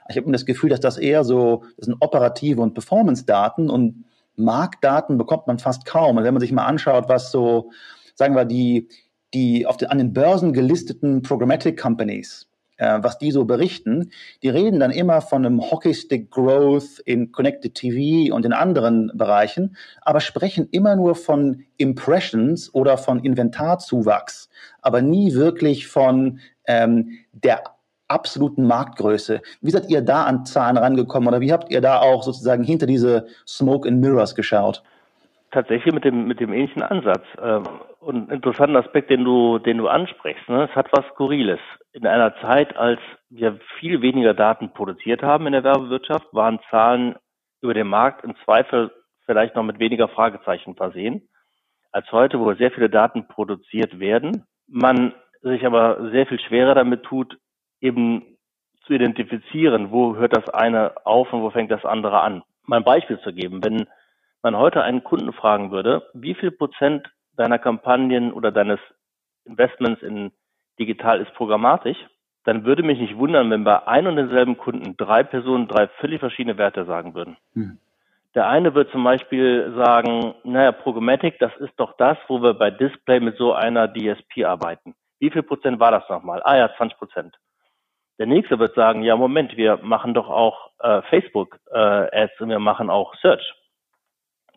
[0.08, 5.16] Ich habe das Gefühl, dass das eher so, das sind operative und Performance-Daten und Marktdaten
[5.16, 6.16] bekommt man fast kaum.
[6.16, 7.70] Und wenn man sich mal anschaut, was so,
[8.14, 8.88] sagen wir, die,
[9.32, 14.10] die auf den, an den Börsen gelisteten Programmatic Companies, äh, was die so berichten,
[14.42, 19.76] die reden dann immer von einem Hockeystick Growth in Connected TV und in anderen Bereichen,
[20.00, 24.48] aber sprechen immer nur von Impressions oder von Inventarzuwachs,
[24.80, 27.64] aber nie wirklich von ähm, der
[28.08, 29.42] absoluten Marktgröße.
[29.60, 32.86] Wie seid ihr da an Zahlen rangekommen oder wie habt ihr da auch sozusagen hinter
[32.86, 34.82] diese Smoke and Mirrors geschaut?
[35.50, 37.24] Tatsächlich mit dem, mit dem ähnlichen Ansatz.
[37.40, 37.64] Ähm,
[38.00, 40.48] und interessanten Aspekt, den du, den du ansprichst.
[40.48, 40.68] Ne?
[40.70, 41.60] Es hat was Skurriles.
[41.92, 47.16] In einer Zeit, als wir viel weniger Daten produziert haben in der Werbewirtschaft, waren Zahlen
[47.60, 48.90] über den Markt im Zweifel
[49.26, 51.28] vielleicht noch mit weniger Fragezeichen versehen,
[51.92, 54.44] als heute, wo sehr viele Daten produziert werden.
[54.66, 57.36] Man sich aber sehr viel schwerer damit tut,
[57.80, 58.38] eben
[58.86, 62.42] zu identifizieren, wo hört das eine auf und wo fängt das andere an.
[62.66, 63.62] Mal ein Beispiel zu geben.
[63.62, 63.86] Wenn
[64.42, 68.80] man heute einen Kunden fragen würde, wie viel Prozent deiner Kampagnen oder deines
[69.44, 70.32] Investments in
[70.78, 71.98] digital ist programmatisch,
[72.44, 76.20] dann würde mich nicht wundern, wenn bei ein und denselben Kunden drei Personen drei völlig
[76.20, 77.36] verschiedene Werte sagen würden.
[77.54, 77.78] Hm.
[78.34, 82.70] Der eine wird zum Beispiel sagen, naja, Programmatic, das ist doch das, wo wir bei
[82.70, 84.94] Display mit so einer DSP arbeiten.
[85.18, 86.40] Wie viel Prozent war das nochmal?
[86.44, 87.36] Ah ja, 20 Prozent.
[88.18, 92.58] Der nächste wird sagen, ja, Moment, wir machen doch auch äh, Facebook-Ads äh, und wir
[92.58, 93.54] machen auch Search.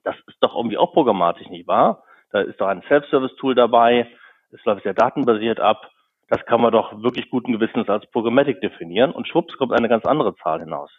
[0.04, 2.04] Das ist doch irgendwie auch programmatisch, nicht wahr?
[2.32, 4.08] Da ist doch ein Self-Service-Tool dabei.
[4.52, 5.90] Es läuft sehr datenbasiert ab.
[6.28, 9.12] Das kann man doch wirklich guten Gewissens als Programmatic definieren.
[9.12, 10.92] Und schwupps kommt eine ganz andere Zahl hinaus.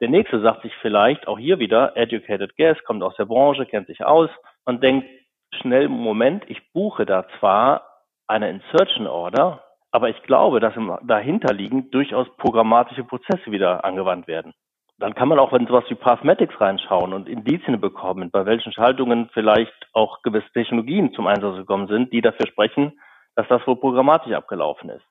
[0.00, 3.88] Der nächste sagt sich vielleicht auch hier wieder, educated guess, kommt aus der Branche, kennt
[3.88, 4.30] sich aus.
[4.64, 5.08] Man denkt
[5.52, 7.82] schnell, Moment, ich buche da zwar
[8.26, 14.54] eine Insertion Order, aber ich glaube, dass dahinterliegend durchaus programmatische Prozesse wieder angewandt werden.
[14.98, 19.30] Dann kann man auch in sowas wie Pathmatics reinschauen und Indizien bekommen, bei welchen Schaltungen
[19.32, 22.98] vielleicht auch gewisse Technologien zum Einsatz gekommen sind, die dafür sprechen,
[23.36, 25.04] dass das wohl programmatisch abgelaufen ist.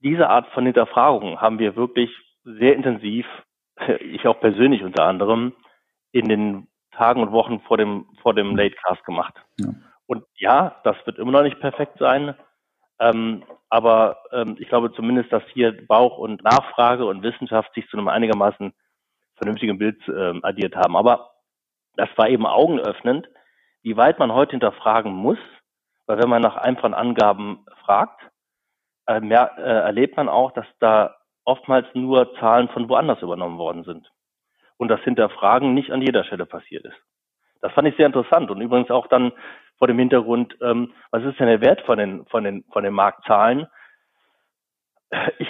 [0.00, 2.10] Diese Art von Hinterfragung haben wir wirklich
[2.44, 3.26] sehr intensiv,
[4.00, 5.52] ich auch persönlich unter anderem,
[6.12, 9.34] in den Tagen und Wochen vor dem, vor dem Latecast gemacht.
[9.60, 9.68] Ja.
[10.06, 12.34] Und ja, das wird immer noch nicht perfekt sein,
[12.98, 17.98] ähm, aber ähm, ich glaube zumindest, dass hier Bauch und Nachfrage und Wissenschaft sich zu
[17.98, 18.72] einem einigermaßen
[19.36, 20.96] vernünftigen Bild ähm, addiert haben.
[20.96, 21.30] Aber
[21.96, 23.28] das war eben augenöffnend,
[23.82, 25.38] wie weit man heute hinterfragen muss,
[26.06, 28.20] weil wenn man nach einfachen Angaben fragt,
[29.06, 33.84] äh, mehr, äh, erlebt man auch, dass da oftmals nur Zahlen von woanders übernommen worden
[33.84, 34.10] sind.
[34.76, 36.96] Und das Hinterfragen nicht an jeder Stelle passiert ist.
[37.60, 39.32] Das fand ich sehr interessant und übrigens auch dann
[39.78, 42.94] vor dem Hintergrund, ähm, was ist denn der Wert von den, von den, von den
[42.94, 43.66] Marktzahlen?
[45.38, 45.48] Ich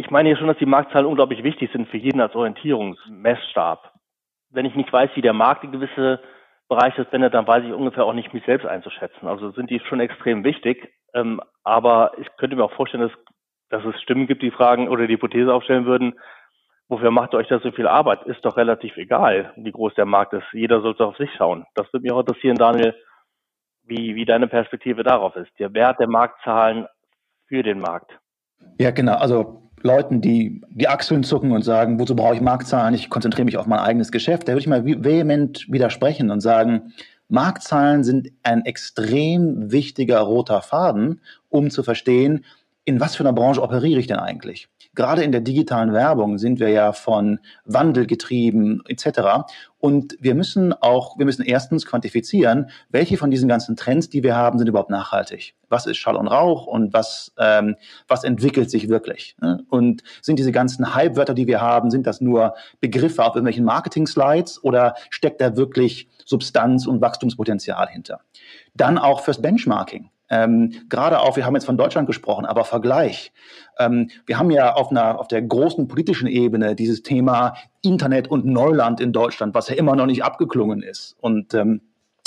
[0.00, 3.92] ich meine hier schon, dass die Marktzahlen unglaublich wichtig sind für jeden als Orientierungsmessstab.
[4.48, 6.20] Wenn ich nicht weiß, wie der Markt in gewisse
[6.68, 9.28] Bereiche spendet, dann weiß ich ungefähr auch nicht, mich selbst einzuschätzen.
[9.28, 10.90] Also sind die schon extrem wichtig.
[11.12, 13.12] Ähm, aber ich könnte mir auch vorstellen, dass,
[13.68, 16.18] dass es Stimmen gibt, die fragen oder die Hypothese aufstellen würden,
[16.88, 18.22] wofür macht ihr euch da so viel Arbeit?
[18.24, 20.46] Ist doch relativ egal, wie groß der Markt ist.
[20.52, 21.66] Jeder sollte auf sich schauen.
[21.74, 22.94] Das würde mich auch interessieren, Daniel,
[23.84, 25.50] wie, wie deine Perspektive darauf ist.
[25.58, 26.86] Der Wert der Marktzahlen
[27.48, 28.18] für den Markt.
[28.78, 29.16] Ja, genau.
[29.16, 32.94] Also Leuten, die die Achseln zucken und sagen, wozu brauche ich Marktzahlen?
[32.94, 34.48] Ich konzentriere mich auf mein eigenes Geschäft.
[34.48, 36.92] Da würde ich mal vehement widersprechen und sagen,
[37.28, 42.44] Marktzahlen sind ein extrem wichtiger roter Faden, um zu verstehen,
[42.84, 44.68] in was für einer Branche operiere ich denn eigentlich?
[44.94, 49.46] Gerade in der digitalen Werbung sind wir ja von Wandel getrieben etc.
[49.78, 54.34] Und wir müssen auch, wir müssen erstens quantifizieren, welche von diesen ganzen Trends, die wir
[54.36, 55.54] haben, sind überhaupt nachhaltig.
[55.68, 57.76] Was ist Schall und Rauch und was, ähm,
[58.08, 59.36] was entwickelt sich wirklich?
[59.40, 59.64] Ne?
[59.70, 64.64] Und sind diese ganzen Hype-Wörter, die wir haben, sind das nur Begriffe auf irgendwelchen Marketing-Slides
[64.64, 68.20] oder steckt da wirklich Substanz und Wachstumspotenzial hinter?
[68.74, 70.10] Dann auch fürs Benchmarking.
[70.30, 73.32] Ähm, gerade auch, wir haben jetzt von Deutschland gesprochen, aber Vergleich.
[73.78, 78.46] Ähm, wir haben ja auf, einer, auf der großen politischen Ebene dieses Thema Internet und
[78.46, 81.16] Neuland in Deutschland, was ja immer noch nicht abgeklungen ist.
[81.20, 81.80] Und ähm,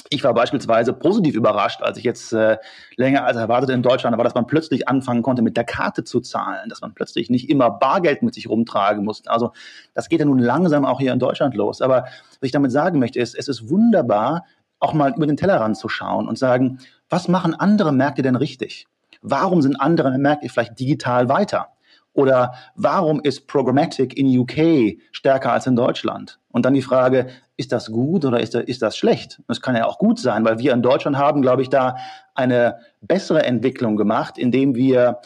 [0.09, 2.57] ich war beispielsweise positiv überrascht, als ich jetzt äh,
[2.97, 6.19] länger als erwartet in Deutschland war, dass man plötzlich anfangen konnte, mit der Karte zu
[6.19, 9.31] zahlen, dass man plötzlich nicht immer Bargeld mit sich rumtragen musste.
[9.31, 9.53] Also
[9.93, 11.81] das geht ja nun langsam auch hier in Deutschland los.
[11.81, 14.45] Aber was ich damit sagen möchte, ist, es ist wunderbar,
[14.79, 16.79] auch mal über den Tellerrand zu schauen und sagen,
[17.13, 18.87] was machen andere Märkte denn richtig?
[19.21, 21.67] Warum sind andere Märkte vielleicht digital weiter?
[22.13, 26.39] Oder warum ist Programmatic in UK stärker als in Deutschland?
[26.49, 29.43] Und dann die Frage, ist das gut oder ist das, ist das schlecht?
[29.47, 31.97] Das kann ja auch gut sein, weil wir in Deutschland haben, glaube ich, da
[32.33, 35.21] eine bessere Entwicklung gemacht, indem wir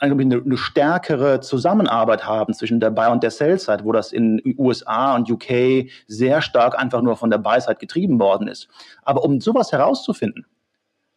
[0.00, 4.40] äh, eine, eine stärkere Zusammenarbeit haben zwischen der Buy- und der Sell-Side, wo das in
[4.58, 8.68] USA und UK sehr stark einfach nur von der Buy-Side getrieben worden ist.
[9.02, 10.46] Aber um sowas herauszufinden,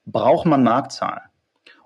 [0.06, 1.22] braucht man Marktzahlen.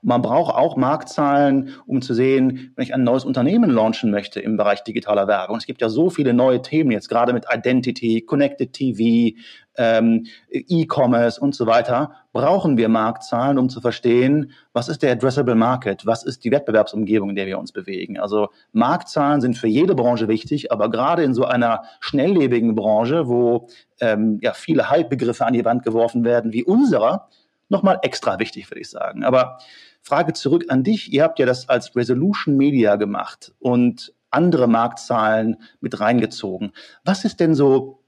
[0.02, 4.56] Man braucht auch Marktzahlen, um zu sehen, wenn ich ein neues Unternehmen launchen möchte im
[4.56, 5.58] Bereich digitaler Werbung.
[5.58, 9.36] Es gibt ja so viele neue Themen jetzt, gerade mit Identity, Connected TV,
[9.78, 12.14] ähm, E-Commerce und so weiter.
[12.36, 17.30] Brauchen wir Marktzahlen, um zu verstehen, was ist der Addressable Market, was ist die Wettbewerbsumgebung,
[17.30, 18.20] in der wir uns bewegen.
[18.20, 23.70] Also Marktzahlen sind für jede Branche wichtig, aber gerade in so einer schnelllebigen Branche, wo
[24.02, 27.30] ähm, ja viele Hype-Begriffe an die Wand geworfen werden, wie unserer,
[27.70, 29.24] nochmal extra wichtig, würde ich sagen.
[29.24, 29.60] Aber
[30.02, 31.14] Frage zurück an dich.
[31.14, 36.74] Ihr habt ja das als Resolution Media gemacht und andere Marktzahlen mit reingezogen.
[37.06, 38.04] Was ist denn so,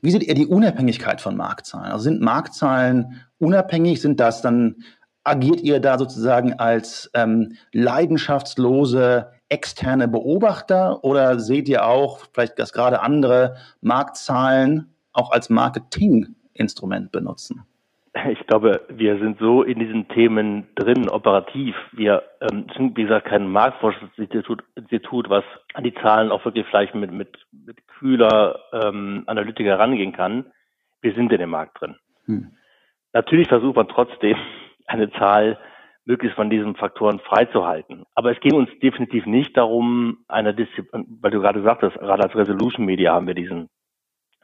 [0.00, 1.92] wie seht ihr die Unabhängigkeit von Marktzahlen?
[1.92, 4.00] Also sind Marktzahlen unabhängig?
[4.00, 4.84] Sind das dann,
[5.24, 12.72] agiert ihr da sozusagen als ähm, leidenschaftslose externe Beobachter oder seht ihr auch vielleicht, dass
[12.72, 17.64] gerade andere Marktzahlen auch als Marketinginstrument benutzen?
[18.30, 21.74] Ich glaube, wir sind so in diesen Themen drin, operativ.
[21.92, 26.94] Wir ähm, sind, wie gesagt, kein Marktforschungsinstitut, Institut, was an die Zahlen auch wirklich vielleicht
[26.94, 30.44] mit, mit, mit kühler ähm, Analytiker rangehen kann.
[31.00, 31.96] Wir sind in dem Markt drin.
[32.26, 32.52] Hm.
[33.14, 34.36] Natürlich versucht man trotzdem,
[34.86, 35.58] eine Zahl
[36.04, 38.04] möglichst von diesen Faktoren freizuhalten.
[38.14, 42.34] Aber es geht uns definitiv nicht darum, eine Disziplin, weil du gerade sagtest, gerade als
[42.34, 43.70] Resolution Media haben wir diesen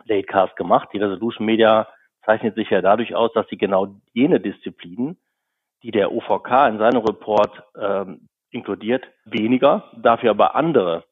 [0.05, 0.89] Latecast gemacht.
[0.95, 1.87] Die Resolution Media
[2.29, 5.17] zeichnet sich ja dadurch aus, dass sie genau jene Disziplinen,
[5.83, 11.05] die der OVK in seinem Report ähm, inkludiert, weniger, dafür aber andere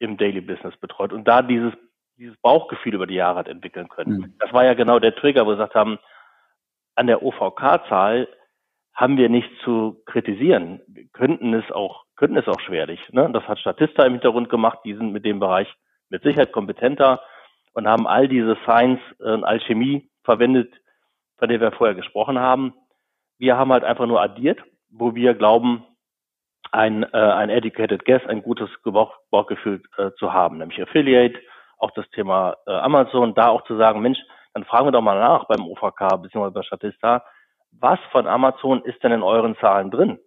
[0.00, 1.72] im Daily Business betreut und da dieses,
[2.18, 4.18] dieses Bauchgefühl über die Jahre hat entwickeln können.
[4.18, 4.34] Mhm.
[4.38, 5.98] Das war ja genau der Trigger, wo wir gesagt haben,
[6.94, 8.28] an der OVK-Zahl
[8.92, 10.82] haben wir nichts zu kritisieren.
[10.88, 13.00] Wir könnten es auch, könnten es auch schwerlich.
[13.12, 13.30] Ne?
[13.32, 15.72] Das hat Statista im Hintergrund gemacht, die sind mit dem Bereich
[16.10, 17.22] mit Sicherheit kompetenter
[17.72, 20.72] und haben all diese Science und Alchemie verwendet,
[21.38, 22.74] von der wir vorher gesprochen haben.
[23.38, 25.84] Wir haben halt einfach nur addiert, wo wir glauben,
[26.72, 28.70] ein, äh, ein educated guess, ein gutes
[29.30, 31.38] Bauchgefühl äh, zu haben, nämlich Affiliate,
[31.78, 34.18] auch das Thema äh, Amazon, da auch zu sagen, Mensch,
[34.54, 36.50] dann fragen wir doch mal nach beim OVK bzw.
[36.50, 37.24] bei Statista,
[37.72, 40.18] was von Amazon ist denn in euren Zahlen drin?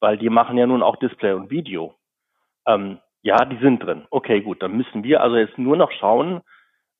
[0.00, 1.94] Weil die machen ja nun auch Display und Video.
[2.66, 4.06] Ähm, ja, die sind drin.
[4.10, 6.42] Okay, gut, dann müssen wir also jetzt nur noch schauen,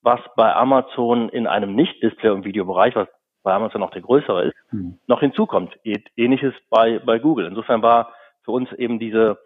[0.06, 3.08] was bei Amazon in einem Nicht-Display- und Videobereich, was
[3.42, 5.00] bei Amazon noch der größere ist, hm.
[5.08, 5.76] noch hinzukommt.
[6.16, 7.46] Ähnliches bei, bei Google.
[7.46, 8.14] Insofern war
[8.44, 9.36] für uns eben diese,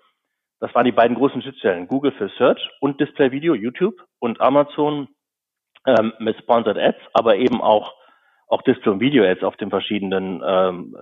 [0.60, 1.88] das waren die beiden großen Schnittstellen.
[1.88, 5.08] Google für Search und Display Video, YouTube und Amazon
[5.86, 7.94] ähm, mit Sponsored Ads, aber eben auch,
[8.46, 10.94] auch Display und Video Ads auf den verschiedenen ähm,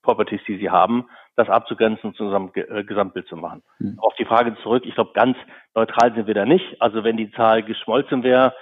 [0.00, 3.62] Properties, die sie haben, das abzugrenzen und zusammen äh, Gesamtbild zu machen.
[3.78, 3.98] Mhm.
[3.98, 5.36] Auf die Frage zurück, ich glaube, ganz
[5.74, 6.80] neutral sind wir da nicht.
[6.80, 8.54] Also wenn die Zahl geschmolzen wäre,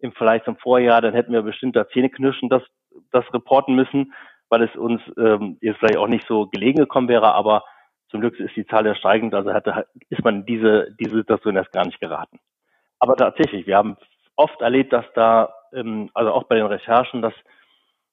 [0.00, 2.62] im vielleicht zum Vorjahr, dann hätten wir bestimmt da Zähneknirschen das,
[3.12, 4.12] das reporten müssen,
[4.48, 7.64] weil es uns ähm, jetzt vielleicht auch nicht so gelegen gekommen wäre, aber
[8.10, 11.56] zum Glück ist die Zahl ja steigend, also hatte, ist man in diese, diese Situation
[11.56, 12.38] erst gar nicht geraten.
[12.98, 13.96] Aber tatsächlich, wir haben
[14.36, 17.34] oft erlebt, dass da, ähm, also auch bei den Recherchen, dass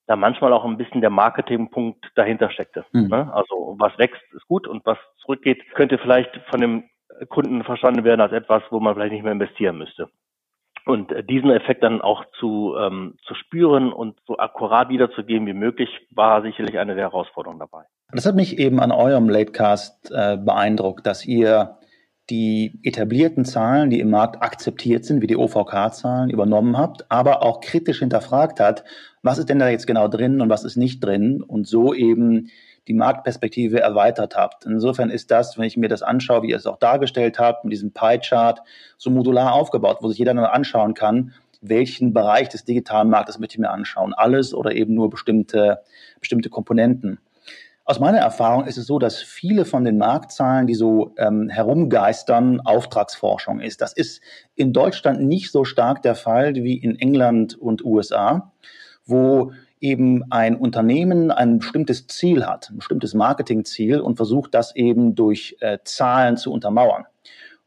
[0.07, 2.85] da manchmal auch ein bisschen der Marketingpunkt dahinter steckte.
[2.91, 3.07] Mhm.
[3.07, 3.33] Ne?
[3.33, 6.89] Also was wächst, ist gut und was zurückgeht, könnte vielleicht von dem
[7.29, 10.09] Kunden verstanden werden als etwas, wo man vielleicht nicht mehr investieren müsste.
[10.85, 15.53] Und äh, diesen Effekt dann auch zu, ähm, zu spüren und so akkurat wiederzugeben wie
[15.53, 17.83] möglich, war sicherlich eine der Herausforderungen dabei.
[18.11, 21.77] Das hat mich eben an eurem Latecast äh, beeindruckt, dass ihr
[22.29, 27.61] die etablierten Zahlen, die im Markt akzeptiert sind, wie die OVK-Zahlen, übernommen habt, aber auch
[27.61, 28.83] kritisch hinterfragt hat,
[29.21, 32.49] was ist denn da jetzt genau drin und was ist nicht drin und so eben
[32.87, 34.65] die Marktperspektive erweitert habt.
[34.65, 37.73] Insofern ist das, wenn ich mir das anschaue, wie ihr es auch dargestellt habt, mit
[37.73, 38.61] diesem Pie-Chart,
[38.97, 43.55] so modular aufgebaut, wo sich jeder dann anschauen kann, welchen Bereich des digitalen Marktes möchte
[43.55, 44.13] ich mir anschauen.
[44.13, 45.81] Alles oder eben nur bestimmte,
[46.19, 47.19] bestimmte Komponenten.
[47.87, 52.59] Aus meiner Erfahrung ist es so, dass viele von den Marktzahlen, die so ähm, herumgeistern,
[52.61, 53.79] Auftragsforschung ist.
[53.79, 54.21] Das ist
[54.55, 58.51] in Deutschland nicht so stark der Fall wie in England und USA,
[59.05, 65.15] wo eben ein Unternehmen ein bestimmtes Ziel hat, ein bestimmtes Marketingziel und versucht das eben
[65.15, 67.05] durch äh, Zahlen zu untermauern.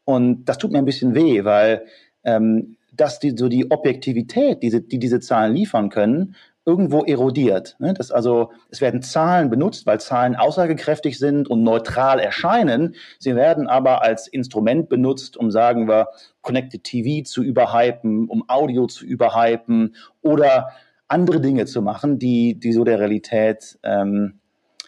[0.05, 1.85] Und das tut mir ein bisschen weh, weil
[2.25, 6.35] ähm, dass die, so die Objektivität, diese, die diese Zahlen liefern können,
[6.69, 7.77] irgendwo erodiert.
[7.79, 7.95] Ne?
[7.95, 12.95] Das also, es werden Zahlen benutzt, weil Zahlen aussagekräftig sind und neutral erscheinen.
[13.19, 16.09] Sie werden aber als Instrument benutzt, um, sagen wir,
[16.43, 20.69] Connected TV zu überhypen, um Audio zu überhypen oder
[21.09, 24.41] andere Dinge zu machen, die, die so der Realität ähm,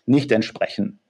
[0.07, 1.01] nicht entsprechen.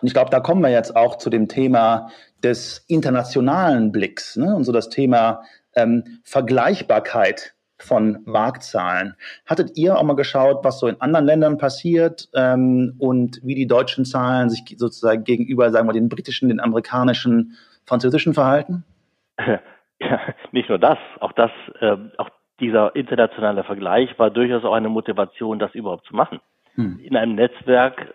[0.00, 2.10] Und ich glaube, da kommen wir jetzt auch zu dem Thema
[2.42, 4.54] des internationalen Blicks ne?
[4.54, 5.42] und so das Thema
[5.74, 9.14] ähm, Vergleichbarkeit von Marktzahlen.
[9.46, 13.66] Hattet ihr auch mal geschaut, was so in anderen Ländern passiert ähm, und wie die
[13.66, 18.84] deutschen Zahlen sich sozusagen gegenüber, sagen wir, den britischen, den amerikanischen, französischen verhalten?
[20.00, 20.20] Ja,
[20.52, 25.58] nicht nur das, auch das, äh, auch dieser internationale Vergleich war durchaus auch eine Motivation,
[25.58, 26.40] das überhaupt zu machen.
[26.74, 27.00] Hm.
[27.02, 28.14] In einem Netzwerk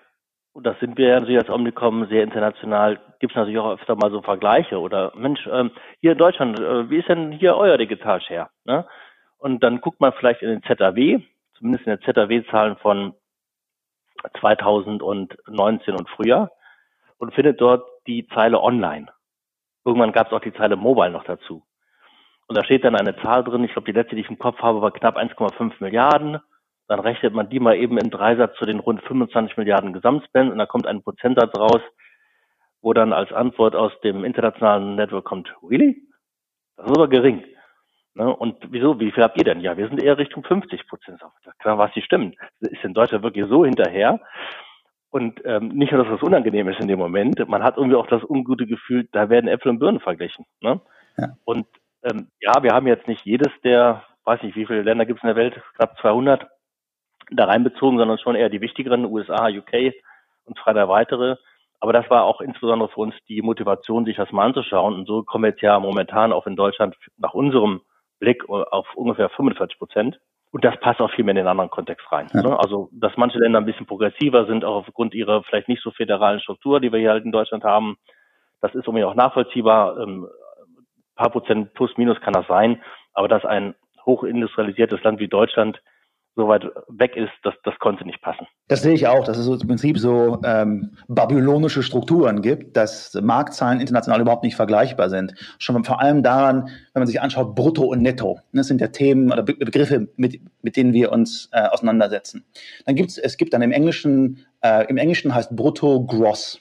[0.53, 3.95] und das sind wir ja natürlich als Omnicom sehr international, gibt es natürlich auch öfter
[3.95, 7.77] mal so Vergleiche oder Mensch, ähm, hier in Deutschland, äh, wie ist denn hier euer
[7.77, 8.49] Digitalshare?
[8.63, 8.85] Ne?
[9.39, 11.21] Und dann guckt man vielleicht in den ZAW,
[11.57, 13.15] zumindest in den ZAW-Zahlen von
[14.39, 16.51] 2019 und früher
[17.17, 19.07] und findet dort die Zeile online.
[19.83, 21.63] Irgendwann gab es auch die Zeile mobile noch dazu.
[22.47, 24.59] Und da steht dann eine Zahl drin, ich glaube, die letzte, die ich im Kopf
[24.59, 26.39] habe, war knapp 1,5 Milliarden
[26.87, 30.57] dann rechnet man die mal eben im Dreisatz zu den rund 25 Milliarden Gesamtspend und
[30.57, 31.81] da kommt ein Prozentsatz raus,
[32.81, 36.01] wo dann als Antwort aus dem internationalen Network kommt, really?
[36.75, 37.43] Das ist aber gering.
[38.15, 38.35] Ne?
[38.35, 39.61] Und wieso, wie viel habt ihr denn?
[39.61, 41.21] Ja, wir sind eher Richtung 50 Prozent.
[41.59, 42.35] Klar, was nicht stimmt.
[42.59, 44.19] Ist in Deutschland wirklich so hinterher?
[45.09, 48.07] Und ähm, nicht nur, dass das unangenehm ist in dem Moment, man hat irgendwie auch
[48.07, 50.45] das ungute Gefühl, da werden Äpfel und Birnen verglichen.
[50.61, 50.81] Ne?
[51.17, 51.37] Ja.
[51.45, 51.67] Und
[52.03, 55.23] ähm, ja, wir haben jetzt nicht jedes der, weiß nicht, wie viele Länder gibt es
[55.23, 56.47] in der Welt, knapp 200,
[57.31, 59.93] da reinbezogen, sondern schon eher die wichtigeren, USA, UK
[60.45, 61.37] und zwei, drei weitere.
[61.79, 64.93] Aber das war auch insbesondere für uns die Motivation, sich das mal anzuschauen.
[64.93, 67.81] Und so kommen wir jetzt ja momentan auch in Deutschland nach unserem
[68.19, 70.19] Blick auf ungefähr 45 Prozent.
[70.51, 72.27] Und das passt auch viel mehr in den anderen Kontext rein.
[72.33, 72.41] Ja.
[72.41, 72.59] Ne?
[72.59, 76.39] Also, dass manche Länder ein bisschen progressiver sind, auch aufgrund ihrer vielleicht nicht so föderalen
[76.39, 77.97] Struktur, die wir hier halt in Deutschland haben.
[78.61, 79.97] Das ist irgendwie auch nachvollziehbar.
[81.15, 82.81] Ein paar Prozent plus minus kann das sein.
[83.13, 85.81] Aber dass ein hochindustrialisiertes Land wie Deutschland
[86.35, 88.47] so weit weg ist, dass das konnte nicht passen.
[88.67, 93.13] Das sehe ich auch, dass es so im Prinzip so ähm, babylonische Strukturen gibt, dass
[93.13, 95.35] Marktzahlen international überhaupt nicht vergleichbar sind.
[95.59, 98.39] Schon vor allem daran, wenn man sich anschaut, Brutto und Netto.
[98.51, 102.45] Das sind ja Themen oder Begriffe, mit, mit denen wir uns äh, auseinandersetzen.
[102.85, 106.59] Dann gibt's, es gibt dann im Englischen, äh, im Englischen heißt Brutto Gross.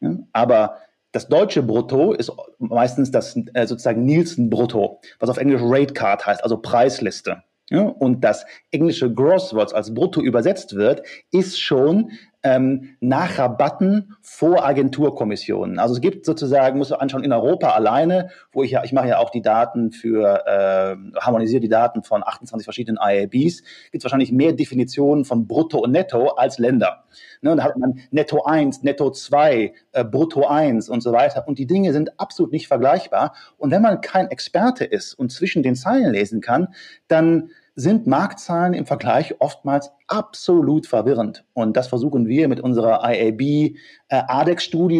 [0.00, 0.14] Ja?
[0.32, 0.76] Aber
[1.12, 6.26] das deutsche Brutto ist meistens das äh, sozusagen Nielsen Brutto, was auf Englisch Rate Card
[6.26, 7.42] heißt, also Preisliste.
[7.68, 12.12] Ja, und das englische Gross, was als Brutto übersetzt wird, ist schon
[12.46, 15.80] ähm, nach Rabatten vor Agenturkommissionen.
[15.80, 19.08] Also es gibt sozusagen, muss man anschauen, in Europa alleine, wo ich ja, ich mache
[19.08, 24.04] ja auch die Daten für, äh, harmonisiere die Daten von 28 verschiedenen IABs, gibt es
[24.04, 27.04] wahrscheinlich mehr Definitionen von Brutto und Netto als Länder.
[27.42, 31.48] Ne, da hat man Netto 1, Netto 2, äh, Brutto 1 und so weiter.
[31.48, 33.34] Und die Dinge sind absolut nicht vergleichbar.
[33.58, 36.68] Und wenn man kein Experte ist und zwischen den Zeilen lesen kann,
[37.08, 41.44] dann sind Marktzahlen im Vergleich oftmals absolut verwirrend.
[41.52, 43.76] Und das versuchen wir mit unserer IAB
[44.08, 44.22] äh,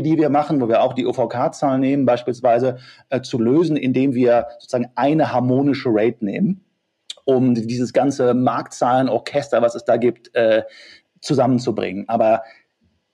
[0.02, 2.76] die wir machen, wo wir auch die OVK-Zahlen nehmen, beispielsweise
[3.08, 6.66] äh, zu lösen, indem wir sozusagen eine harmonische Rate nehmen,
[7.24, 10.62] um dieses ganze Marktzahlenorchester, was es da gibt, äh,
[11.22, 12.06] zusammenzubringen.
[12.10, 12.42] Aber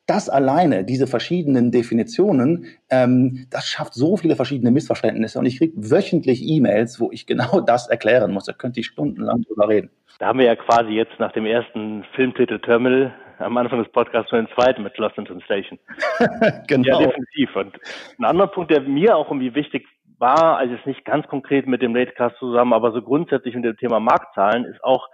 [0.06, 5.38] das alleine, diese verschiedenen Definitionen, ähm, das schafft so viele verschiedene Missverständnisse.
[5.38, 8.44] Und ich kriege wöchentlich E-Mails, wo ich genau das erklären muss.
[8.44, 9.90] Da könnte ich stundenlang drüber reden.
[10.18, 14.30] Da haben wir ja quasi jetzt nach dem ersten Filmtitel Terminal am Anfang des Podcasts
[14.30, 15.78] schon den zweiten mit Lost in Translation.
[16.68, 17.00] genau.
[17.00, 17.56] Ja, definitiv.
[17.56, 17.78] Und
[18.18, 19.86] ein anderer Punkt, der mir auch irgendwie wichtig
[20.18, 23.76] war, also jetzt nicht ganz konkret mit dem Latecast zusammen, aber so grundsätzlich mit dem
[23.76, 25.08] Thema Marktzahlen, ist auch,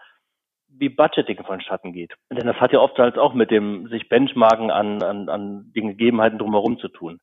[0.79, 2.15] wie Budgeting vonstatten geht.
[2.31, 5.89] Denn das hat ja oft halt auch mit dem sich Benchmarken an, an, an den
[5.89, 7.21] Gegebenheiten drumherum zu tun.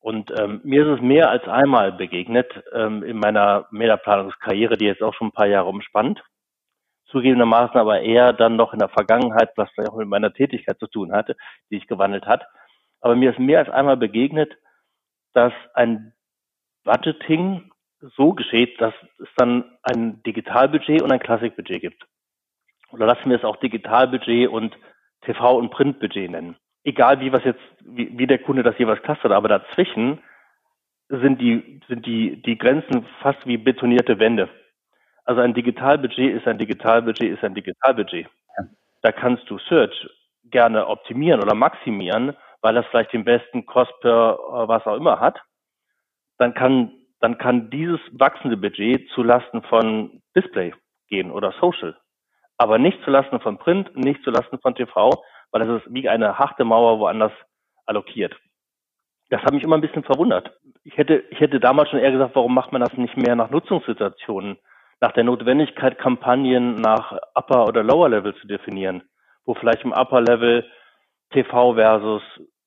[0.00, 5.02] Und ähm, mir ist es mehr als einmal begegnet ähm, in meiner Mediaplanungskarriere, die jetzt
[5.02, 6.22] auch schon ein paar Jahre umspannt.
[7.06, 10.86] Zugegebenermaßen aber eher dann noch in der Vergangenheit, was vielleicht auch mit meiner Tätigkeit zu
[10.86, 11.36] tun hatte,
[11.70, 12.44] die sich gewandelt hat.
[13.00, 14.52] Aber mir ist mehr als einmal begegnet,
[15.34, 16.12] dass ein
[16.84, 17.70] Budgeting
[18.00, 22.06] so geschieht, dass es dann ein Digitalbudget und ein Klassikbudget gibt
[22.92, 24.76] oder lassen wir es auch Digitalbudget und
[25.24, 26.56] TV- und Printbudget nennen.
[26.84, 30.20] Egal wie was jetzt, wie, wie der Kunde das jeweils clustert, aber dazwischen
[31.08, 34.48] sind die, sind die, die Grenzen fast wie betonierte Wände.
[35.24, 38.28] Also ein Digitalbudget ist ein Digitalbudget ist ein Digitalbudget.
[39.02, 40.08] Da kannst du Search
[40.44, 45.20] gerne optimieren oder maximieren, weil das vielleicht den besten Cost per äh, was auch immer
[45.20, 45.40] hat.
[46.38, 50.72] Dann kann, dann kann dieses wachsende Budget zulasten von Display
[51.08, 51.96] gehen oder Social.
[52.58, 56.64] Aber nicht zulasten von Print, nicht zulasten von TV, weil das ist wie eine harte
[56.64, 57.32] Mauer woanders
[57.84, 58.34] allokiert.
[59.30, 60.52] Das hat mich immer ein bisschen verwundert.
[60.84, 63.50] Ich hätte, ich hätte damals schon eher gesagt, warum macht man das nicht mehr nach
[63.50, 64.56] Nutzungssituationen,
[65.00, 69.02] nach der Notwendigkeit, Kampagnen nach Upper oder Lower Level zu definieren,
[69.44, 70.64] wo vielleicht im Upper Level
[71.30, 72.22] TV versus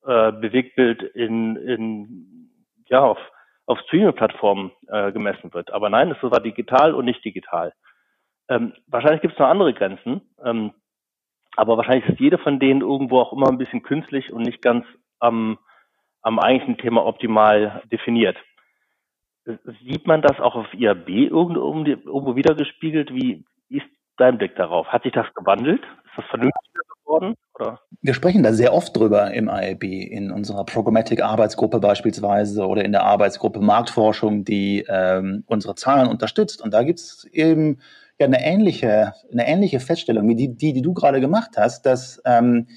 [0.06, 2.52] äh, Bewegtbild in, in
[2.88, 3.20] ja auf,
[3.66, 5.72] auf Streaming-Plattformen äh, gemessen wird.
[5.72, 7.74] Aber nein, es war digital und nicht digital.
[8.50, 10.74] Ähm, wahrscheinlich gibt es noch andere Grenzen, ähm,
[11.56, 14.86] aber wahrscheinlich ist jede von denen irgendwo auch immer ein bisschen künstlich und nicht ganz
[15.20, 15.60] am,
[16.22, 18.38] am eigentlichen Thema optimal definiert.
[19.84, 23.14] Sieht man das auch auf IAB irgendwo, irgendwo wieder gespiegelt?
[23.14, 23.86] Wie ist
[24.18, 24.88] dein Blick darauf?
[24.88, 25.82] Hat sich das gewandelt?
[25.82, 27.36] Ist das vernünftiger geworden?
[27.56, 27.80] Oder?
[28.02, 33.04] Wir sprechen da sehr oft drüber im IAB, in unserer Programmatic-Arbeitsgruppe beispielsweise oder in der
[33.04, 36.62] Arbeitsgruppe Marktforschung, die ähm, unsere Zahlen unterstützt.
[36.62, 37.80] Und da gibt es eben
[38.20, 42.22] ja eine ähnliche, eine ähnliche Feststellung wie die, die, die du gerade gemacht hast, dass
[42.26, 42.68] ähm,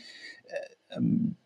[0.44, 1.36] äh, ähm,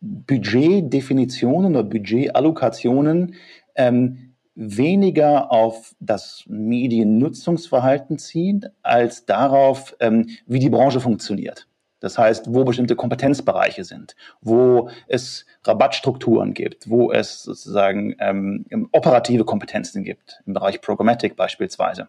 [0.00, 3.34] Budgetdefinitionen oder Budgetallokationen
[3.74, 11.68] ähm, weniger auf das Mediennutzungsverhalten ziehen, als darauf, ähm, wie die Branche funktioniert.
[12.00, 19.44] Das heißt, wo bestimmte Kompetenzbereiche sind, wo es Rabattstrukturen gibt, wo es sozusagen ähm, operative
[19.44, 22.08] Kompetenzen gibt, im Bereich Programmatic beispielsweise.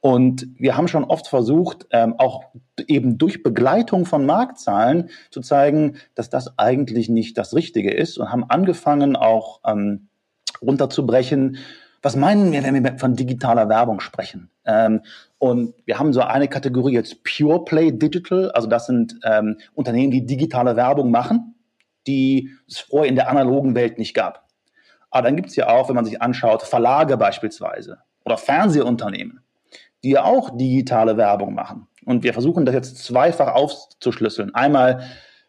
[0.00, 2.44] Und wir haben schon oft versucht, ähm, auch
[2.86, 8.32] eben durch Begleitung von Marktzahlen zu zeigen, dass das eigentlich nicht das Richtige ist und
[8.32, 10.08] haben angefangen auch ähm,
[10.62, 11.58] runterzubrechen,
[12.02, 14.50] was meinen wir, wenn wir von digitaler Werbung sprechen?
[14.64, 15.02] Ähm,
[15.38, 20.10] und wir haben so eine Kategorie jetzt Pure Play Digital, also das sind ähm, Unternehmen,
[20.10, 21.56] die digitale Werbung machen,
[22.06, 24.48] die es vorher in der analogen Welt nicht gab.
[25.10, 29.40] Aber dann gibt es ja auch, wenn man sich anschaut, Verlage beispielsweise oder Fernsehunternehmen,
[30.02, 31.86] die ja auch digitale Werbung machen.
[32.06, 34.54] Und wir versuchen das jetzt zweifach aufzuschlüsseln.
[34.54, 35.02] Einmal,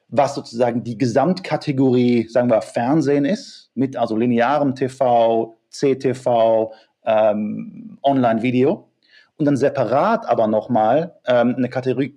[0.10, 6.74] was sozusagen die Gesamtkategorie, sagen wir, Fernsehen ist, mit also linearem TV, CTV,
[7.06, 8.90] ähm, Online-Video
[9.38, 12.16] und dann separat aber nochmal ähm, eine Kategorie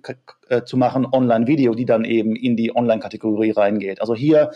[0.49, 4.01] äh, zu machen, Online-Video, die dann eben in die Online-Kategorie reingeht.
[4.01, 4.51] Also hier,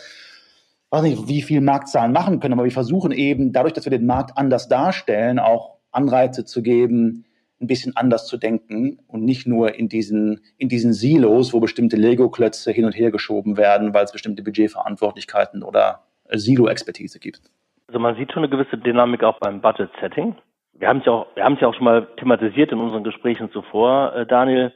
[0.90, 4.06] weiß nicht, wie viel Marktzahlen machen können, aber wir versuchen eben, dadurch, dass wir den
[4.06, 7.24] Markt anders darstellen, auch Anreize zu geben,
[7.60, 11.96] ein bisschen anders zu denken und nicht nur in diesen, in diesen Silos, wo bestimmte
[11.96, 17.50] Lego-Klötze hin und her geschoben werden, weil es bestimmte Budgetverantwortlichkeiten oder Silo-Expertise gibt.
[17.88, 20.36] Also man sieht schon eine gewisse Dynamik auch beim Budget-Setting.
[20.74, 23.04] Wir haben es ja auch, wir haben es ja auch schon mal thematisiert in unseren
[23.04, 24.72] Gesprächen zuvor, äh, Daniel.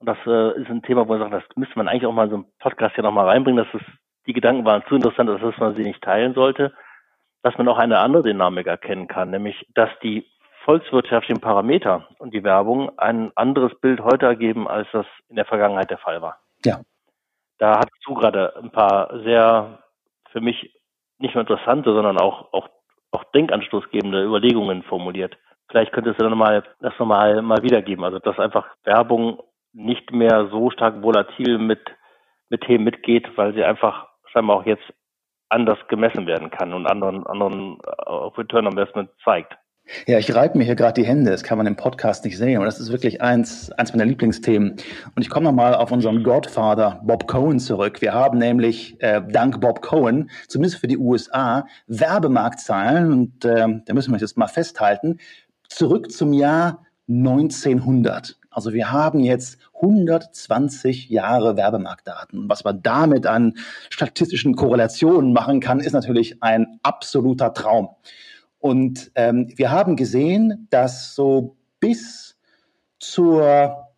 [0.00, 2.24] Und das äh, ist ein Thema, wo man sagt, das müsste man eigentlich auch mal
[2.24, 3.86] in so einen Podcast hier nochmal reinbringen, dass es,
[4.26, 6.72] die Gedanken waren zu interessant, dass man sie nicht teilen sollte.
[7.42, 10.26] Dass man auch eine andere Dynamik erkennen kann, nämlich, dass die
[10.64, 15.90] volkswirtschaftlichen Parameter und die Werbung ein anderes Bild heute ergeben, als das in der Vergangenheit
[15.90, 16.40] der Fall war.
[16.64, 16.80] Ja.
[17.58, 19.78] Da hast du gerade ein paar sehr
[20.30, 20.74] für mich
[21.18, 22.68] nicht nur interessante, sondern auch, auch,
[23.12, 25.36] auch denkanstoßgebende Überlegungen formuliert.
[25.68, 28.04] Vielleicht könntest du dann mal das nochmal mal wiedergeben.
[28.04, 29.40] Also, dass einfach Werbung
[29.72, 31.80] nicht mehr so stark volatil mit,
[32.48, 34.84] mit Themen mitgeht, weil sie einfach scheinbar auch jetzt
[35.48, 39.56] anders gemessen werden kann und anderen, anderen äh, Return on Investment zeigt.
[40.06, 41.30] Ja, ich reibe mir hier gerade die Hände.
[41.30, 42.58] Das kann man im Podcast nicht sehen.
[42.58, 44.72] Und das ist wirklich eins, eins meiner Lieblingsthemen.
[45.14, 48.00] Und ich komme nochmal auf unseren Godfather Bob Cohen zurück.
[48.00, 53.12] Wir haben nämlich äh, dank Bob Cohen, zumindest für die USA, Werbemarktzahlen.
[53.12, 55.18] Und äh, da müssen wir jetzt mal festhalten.
[55.68, 58.38] Zurück zum Jahr 1900.
[58.50, 62.48] Also wir haben jetzt 120 Jahre Werbemarktdaten.
[62.48, 63.54] Was man damit an
[63.90, 67.90] statistischen Korrelationen machen kann, ist natürlich ein absoluter Traum.
[68.64, 72.34] Und ähm, wir haben gesehen, dass so bis
[72.98, 73.90] zur,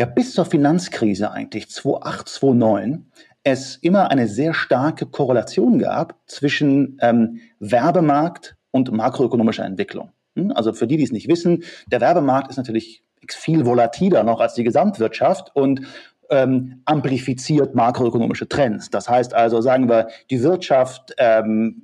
[0.00, 3.04] ja, bis zur Finanzkrise eigentlich, 2008, 2009,
[3.42, 10.12] es immer eine sehr starke Korrelation gab zwischen ähm, Werbemarkt und makroökonomischer Entwicklung.
[10.34, 10.50] Hm?
[10.52, 14.54] Also für die, die es nicht wissen, der Werbemarkt ist natürlich viel volatiler noch als
[14.54, 15.82] die Gesamtwirtschaft und
[16.30, 18.88] ähm, amplifiziert makroökonomische Trends.
[18.88, 21.82] Das heißt also, sagen wir, die Wirtschaft ähm,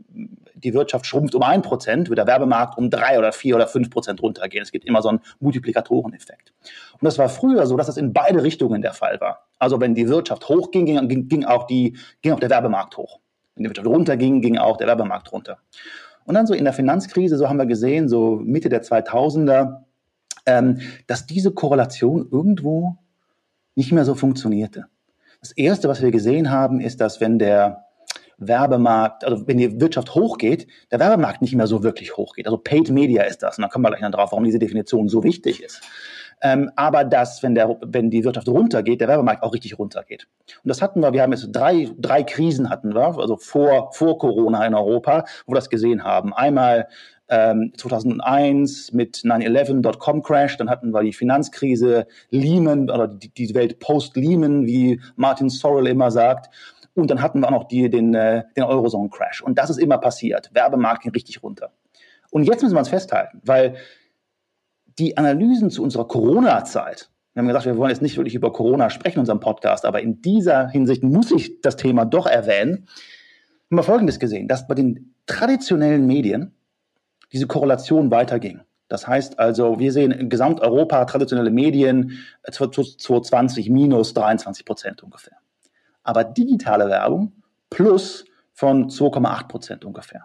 [0.65, 3.91] die Wirtschaft schrumpft um ein Prozent, wird der Werbemarkt um drei oder vier oder fünf
[3.91, 4.63] Prozent runtergehen.
[4.63, 6.53] Es gibt immer so einen Multiplikatoreneffekt.
[6.93, 9.47] Und das war früher so, dass das in beide Richtungen der Fall war.
[9.59, 13.21] Also wenn die Wirtschaft hochging, ging, ging, auch die, ging auch der Werbemarkt hoch.
[13.55, 15.59] Wenn die Wirtschaft runterging, ging auch der Werbemarkt runter.
[16.25, 19.85] Und dann so in der Finanzkrise, so haben wir gesehen, so Mitte der 2000er,
[20.47, 22.97] ähm, dass diese Korrelation irgendwo
[23.75, 24.87] nicht mehr so funktionierte.
[25.41, 27.87] Das erste, was wir gesehen haben, ist, dass wenn der
[28.41, 32.47] Werbemarkt, also wenn die Wirtschaft hochgeht, der Werbemarkt nicht mehr so wirklich hochgeht.
[32.47, 33.59] Also Paid Media ist das.
[33.59, 35.81] Und da kommen wir gleich noch drauf, warum diese Definition so wichtig ist.
[36.43, 40.27] ähm, aber dass, wenn, der, wenn die Wirtschaft runtergeht, der Werbemarkt auch richtig runtergeht.
[40.65, 44.19] Und das hatten wir, wir haben jetzt drei, drei Krisen hatten wir, also vor, vor
[44.19, 46.33] Corona in Europa, wo wir das gesehen haben.
[46.33, 46.89] Einmal
[47.31, 53.79] 2001 ähm, mit 9-11 Dotcom Crash, dann hatten wir die Finanzkrise Lehman oder die, Welt
[53.79, 56.53] Post-Lehman, wie Martin Sorrell immer sagt.
[57.01, 59.43] Und dann hatten wir auch noch die, den, äh, den Eurozone-Crash.
[59.43, 60.51] Und das ist immer passiert.
[60.53, 61.73] Werbemarkt ging richtig runter.
[62.31, 63.77] Und jetzt müssen wir uns festhalten, weil
[64.99, 68.91] die Analysen zu unserer Corona-Zeit, wir haben gesagt, wir wollen jetzt nicht wirklich über Corona
[68.91, 72.87] sprechen in unserem Podcast, aber in dieser Hinsicht muss ich das Thema doch erwähnen.
[73.69, 76.55] Wir haben Folgendes gesehen, dass bei den traditionellen Medien
[77.33, 78.61] diese Korrelation weiterging.
[78.89, 82.19] Das heißt also, wir sehen in Gesamteuropa traditionelle Medien
[82.51, 85.40] 2020 äh, minus 23 Prozent ungefähr.
[86.03, 87.33] Aber digitale Werbung
[87.69, 90.25] plus von 2,8 Prozent ungefähr.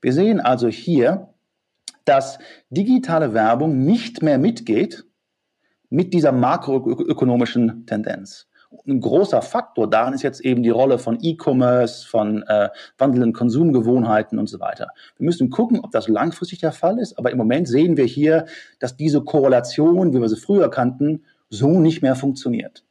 [0.00, 1.28] Wir sehen also hier,
[2.04, 2.38] dass
[2.70, 5.04] digitale Werbung nicht mehr mitgeht
[5.88, 8.46] mit dieser makroökonomischen Tendenz
[8.86, 14.38] ein großer Faktor darin ist jetzt eben die Rolle von E-Commerce, von äh, wandelnden Konsumgewohnheiten
[14.38, 14.88] und so weiter.
[15.16, 18.46] Wir müssen gucken, ob das langfristig der Fall ist, aber im Moment sehen wir hier,
[18.78, 22.84] dass diese Korrelation, wie wir sie früher kannten, so nicht mehr funktioniert.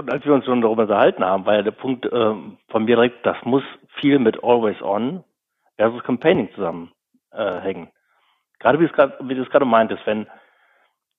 [0.00, 2.96] Und als wir uns schon darüber unterhalten haben, war ja der Punkt äh, von mir
[2.96, 3.62] direkt, das muss
[4.00, 5.22] viel mit Always On
[5.76, 7.86] versus Campaigning zusammenhängen.
[7.86, 8.88] Äh, gerade wie,
[9.28, 10.26] wie du es gerade meintest, wenn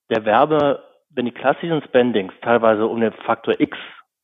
[0.09, 3.77] der Werbe, wenn die klassischen Spendings teilweise um den Faktor X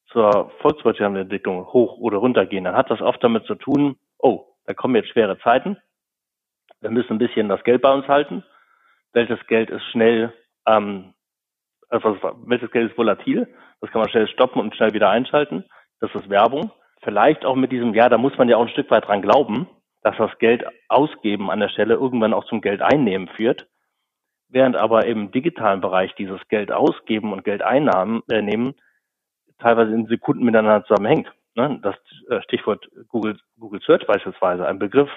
[0.08, 4.47] zur volkswirtschaftlichen Entwicklung hoch oder runter gehen, dann hat das oft damit zu tun, oh,
[4.66, 5.78] da kommen jetzt schwere Zeiten.
[6.82, 8.43] Wir müssen ein bisschen das Geld bei uns halten.
[9.14, 10.34] Welches Geld ist schnell,
[10.66, 11.14] ähm,
[11.89, 13.47] also welches Geld ist volatil?
[13.82, 15.66] Das kann man schnell stoppen und schnell wieder einschalten.
[16.00, 16.72] Das ist Werbung.
[17.02, 19.68] Vielleicht auch mit diesem, ja, da muss man ja auch ein Stück weit dran glauben,
[20.02, 23.68] dass das Geld ausgeben an der Stelle irgendwann auch zum Geld einnehmen führt.
[24.50, 28.74] Während aber im digitalen Bereich dieses Geld ausgeben und Geld einnahmen, äh,
[29.60, 31.32] teilweise in Sekunden miteinander zusammenhängt.
[31.56, 31.80] Ne?
[31.82, 31.96] Das
[32.30, 35.10] äh, Stichwort Google, Google Search beispielsweise, ein Begriff,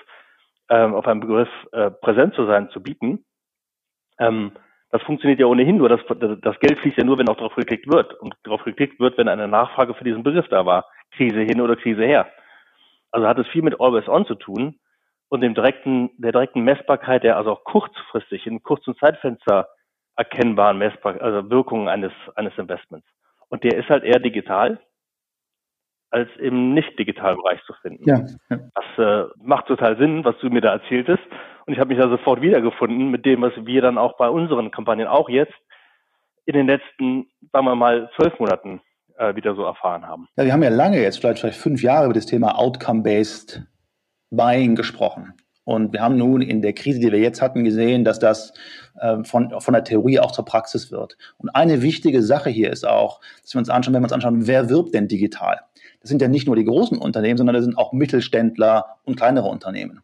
[0.69, 3.25] ähm, auf einem Begriff äh, präsent zu sein, zu bieten,
[4.19, 4.53] ähm,
[4.91, 5.89] das funktioniert ja ohnehin nur.
[5.89, 8.15] Das, das Geld fließt ja nur, wenn auch darauf geklickt wird.
[8.15, 10.87] Und darauf geklickt wird, wenn eine Nachfrage für diesen Begriff da war.
[11.13, 12.29] Krise hin oder Krise her.
[13.13, 14.79] Also hat es viel mit Always On zu tun
[15.29, 19.69] und dem direkten, der direkten Messbarkeit der also auch kurzfristig in kurzen Zeitfenster
[20.17, 23.07] erkennbaren Messbar also Wirkungen eines, eines Investments.
[23.49, 24.81] Und der ist halt eher digital
[26.11, 28.09] als im nicht digitalen Bereich zu finden.
[28.09, 28.59] Ja, ja.
[28.75, 31.23] Das äh, macht total Sinn, was du mir da erzähltest.
[31.67, 34.71] Und ich habe mich da sofort wiedergefunden mit dem, was wir dann auch bei unseren
[34.71, 35.55] Kampagnen auch jetzt
[36.47, 38.81] in den letzten, sagen wir mal, zwölf Monaten
[39.19, 40.27] äh, wieder so erfahren haben.
[40.37, 43.63] Ja, wir haben ja lange jetzt, vielleicht, vielleicht fünf Jahre über das Thema Outcome-Based
[44.31, 45.35] Buying gesprochen.
[45.65, 48.53] Und wir haben nun in der Krise, die wir jetzt hatten, gesehen, dass das
[48.99, 51.17] äh, von, von der Theorie auch zur Praxis wird.
[51.39, 54.49] Und eine wichtige Sache hier ist auch, dass wir uns anschauen, wenn wir uns anschauen,
[54.49, 55.61] wer wirbt denn digital?
[56.01, 59.49] Das sind ja nicht nur die großen Unternehmen, sondern das sind auch Mittelständler und kleinere
[59.49, 60.01] Unternehmen.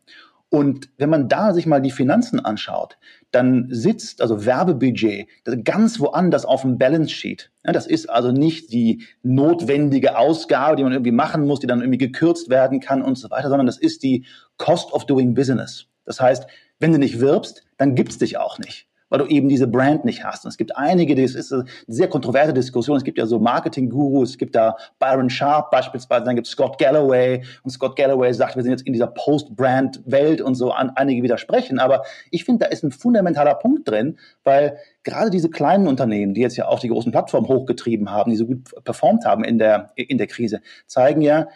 [0.48, 2.98] Und wenn man da sich mal die Finanzen anschaut,
[3.32, 5.26] dann sitzt also Werbebudget
[5.64, 7.50] ganz woanders auf dem Balance Sheet.
[7.64, 11.80] Ja, das ist also nicht die notwendige Ausgabe, die man irgendwie machen muss, die dann
[11.80, 14.24] irgendwie gekürzt werden kann und so weiter, sondern das ist die
[14.56, 15.86] Cost of Doing Business.
[16.04, 16.46] Das heißt,
[16.78, 20.24] wenn du nicht wirbst, dann gibt's dich auch nicht weil du eben diese Brand nicht
[20.24, 20.44] hast.
[20.44, 22.96] Und es gibt einige, das ist eine sehr kontroverse Diskussion.
[22.96, 26.78] Es gibt ja so Marketing-Gurus, es gibt da Byron Sharp beispielsweise, dann gibt es Scott
[26.78, 31.22] Galloway und Scott Galloway sagt, wir sind jetzt in dieser Post-Brand-Welt und so an, einige
[31.22, 31.78] widersprechen.
[31.78, 36.40] Aber ich finde, da ist ein fundamentaler Punkt drin, weil gerade diese kleinen Unternehmen, die
[36.40, 39.92] jetzt ja auch die großen Plattformen hochgetrieben haben, die so gut performt haben in der,
[39.96, 41.48] in der Krise, zeigen ja,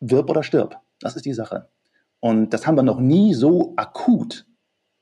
[0.00, 0.78] wirb oder stirb.
[1.00, 1.68] Das ist die Sache.
[2.20, 4.46] Und das haben wir noch nie so akut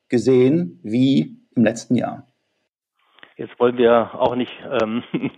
[0.09, 2.25] gesehen wie im letzten Jahr.
[3.37, 4.53] Jetzt wollen wir auch nicht
[4.83, 5.05] ähm,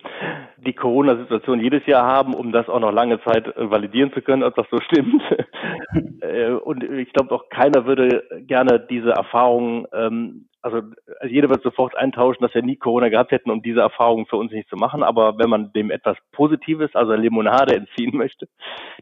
[0.57, 4.43] die Corona-Situation jedes Jahr haben, um das auch noch lange Zeit äh, validieren zu können,
[4.43, 5.23] ob das so stimmt.
[6.23, 10.83] Äh, und ich glaube auch keiner würde gerne diese Erfahrung, ähm, also
[11.27, 14.53] jeder wird sofort eintauschen, dass wir nie Corona gehabt hätten, um diese Erfahrung für uns
[14.53, 15.03] nicht zu machen.
[15.03, 18.49] Aber wenn man dem etwas Positives, also Limonade entziehen möchte,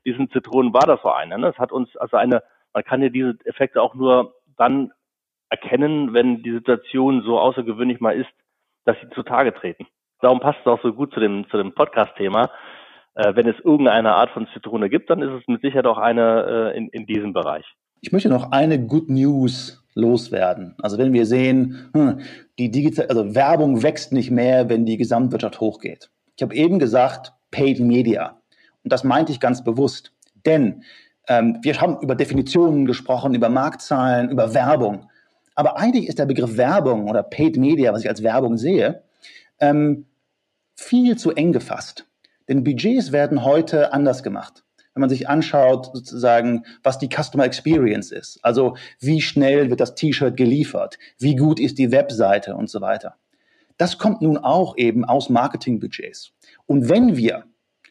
[0.06, 1.38] diesen Zitronen war das so eine.
[1.38, 1.48] Ne?
[1.48, 2.42] Es hat uns also eine,
[2.72, 4.92] man kann ja diese Effekte auch nur dann
[5.50, 8.30] erkennen, wenn die Situation so außergewöhnlich mal ist,
[8.84, 9.86] dass sie zutage treten.
[10.20, 12.50] Darum passt es auch so gut zu dem, zu dem Podcast-Thema.
[13.14, 16.72] Äh, wenn es irgendeine Art von Zitrone gibt, dann ist es mit Sicherheit auch eine
[16.72, 17.64] äh, in, in diesem Bereich.
[18.00, 20.76] Ich möchte noch eine Good News loswerden.
[20.80, 22.20] Also wenn wir sehen, hm,
[22.58, 26.10] die Digital also Werbung wächst nicht mehr, wenn die Gesamtwirtschaft hochgeht.
[26.36, 28.40] Ich habe eben gesagt, Paid Media.
[28.84, 30.12] Und das meinte ich ganz bewusst.
[30.46, 30.84] Denn
[31.28, 35.10] ähm, wir haben über Definitionen gesprochen, über Marktzahlen, über Werbung.
[35.58, 39.02] Aber eigentlich ist der Begriff Werbung oder Paid Media, was ich als Werbung sehe,
[39.58, 40.06] ähm,
[40.76, 42.06] viel zu eng gefasst.
[42.46, 44.62] Denn Budgets werden heute anders gemacht.
[44.94, 49.96] Wenn man sich anschaut, sozusagen, was die Customer Experience ist, also wie schnell wird das
[49.96, 53.16] T-Shirt geliefert, wie gut ist die Webseite und so weiter.
[53.78, 56.34] Das kommt nun auch eben aus Marketingbudgets.
[56.66, 57.46] Und wenn wir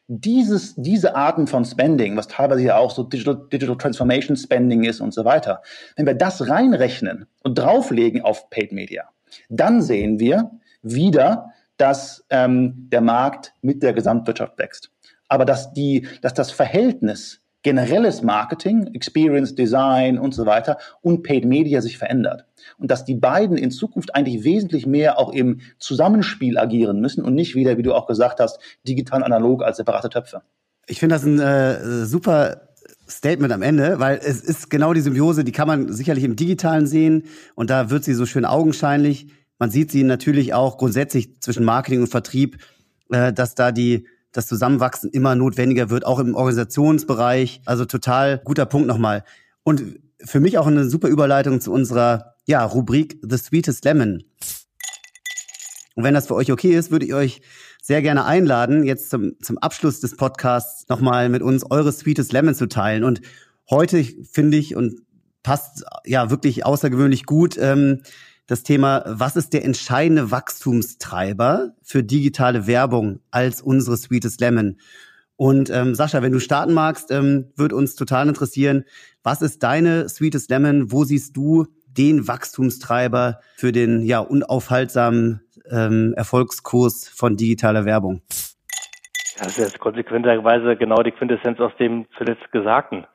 [0.07, 5.01] dieses, diese Arten von Spending, was teilweise ja auch so Digital, Digital Transformation Spending ist
[5.01, 5.61] und so weiter,
[5.95, 9.09] wenn wir das reinrechnen und drauflegen auf Paid Media,
[9.49, 10.51] dann sehen wir
[10.81, 14.91] wieder, dass ähm, der Markt mit der Gesamtwirtschaft wächst.
[15.27, 21.43] Aber dass, die, dass das Verhältnis generelles Marketing, Experience Design und so weiter und Paid
[21.43, 22.45] Media sich verändert.
[22.77, 27.35] Und dass die beiden in Zukunft eigentlich wesentlich mehr auch im Zusammenspiel agieren müssen und
[27.35, 30.43] nicht wieder, wie du auch gesagt hast, digital analog als separate Töpfe.
[30.87, 32.69] Ich finde das ein äh, super
[33.09, 36.87] Statement am Ende, weil es ist genau die Symbiose, die kann man sicherlich im Digitalen
[36.87, 37.23] sehen
[37.55, 39.27] und da wird sie so schön augenscheinlich.
[39.59, 42.59] Man sieht sie natürlich auch grundsätzlich zwischen Marketing und Vertrieb,
[43.11, 47.61] äh, dass da die das Zusammenwachsen immer notwendiger wird, auch im Organisationsbereich.
[47.65, 49.23] Also total guter Punkt nochmal.
[49.63, 54.23] Und für mich auch eine super Überleitung zu unserer ja, Rubrik The Sweetest Lemon.
[55.95, 57.41] Und wenn das für euch okay ist, würde ich euch
[57.81, 62.53] sehr gerne einladen, jetzt zum, zum Abschluss des Podcasts nochmal mit uns eure Sweetest Lemon
[62.53, 63.03] zu teilen.
[63.03, 63.21] Und
[63.69, 65.01] heute finde ich und
[65.43, 68.03] passt ja wirklich außergewöhnlich gut, ähm,
[68.47, 74.77] das Thema, was ist der entscheidende Wachstumstreiber für digitale Werbung als unsere Sweetest Lemon?
[75.35, 78.85] Und ähm, Sascha, wenn du starten magst, ähm, wird uns total interessieren,
[79.21, 80.91] was ist deine Sweetest Lemon?
[80.91, 88.21] Wo siehst du den Wachstumstreiber für den ja unaufhaltsamen ähm, Erfolgskurs von digitaler Werbung?
[89.37, 93.05] Das ist konsequenterweise genau die Quintessenz aus dem zuletzt Gesagten.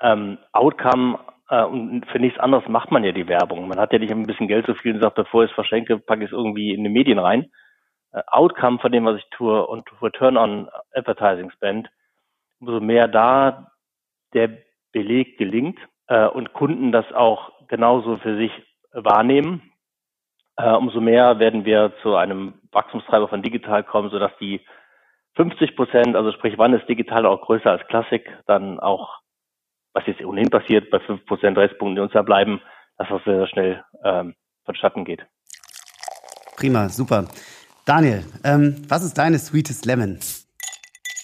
[0.00, 1.18] Ähm, Outcome
[1.48, 3.68] äh, und für nichts anderes macht man ja die Werbung.
[3.68, 5.98] Man hat ja nicht ein bisschen Geld zu viel und sagt, bevor ich es verschenke,
[5.98, 7.50] packe ich es irgendwie in die Medien rein.
[8.12, 11.88] Äh, Outcome von dem, was ich tue und Return on Advertising Spend,
[12.60, 13.70] umso mehr da
[14.34, 14.50] der
[14.92, 15.78] Beleg gelingt
[16.08, 18.52] äh, und Kunden das auch genauso für sich
[18.92, 19.62] wahrnehmen,
[20.56, 24.60] äh, umso mehr werden wir zu einem Wachstumstreiber von digital kommen, sodass die
[25.34, 29.20] 50 Prozent, also sprich, wann ist digital auch größer als Klassik, dann auch
[29.96, 32.60] was jetzt ohnehin passiert, bei 5% Restpunkten, die uns da bleiben,
[32.98, 34.34] dass das sehr schnell ähm,
[34.66, 35.26] vonstatten geht.
[36.56, 37.24] Prima, super.
[37.86, 40.18] Daniel, ähm, was ist deine Sweetest Lemon?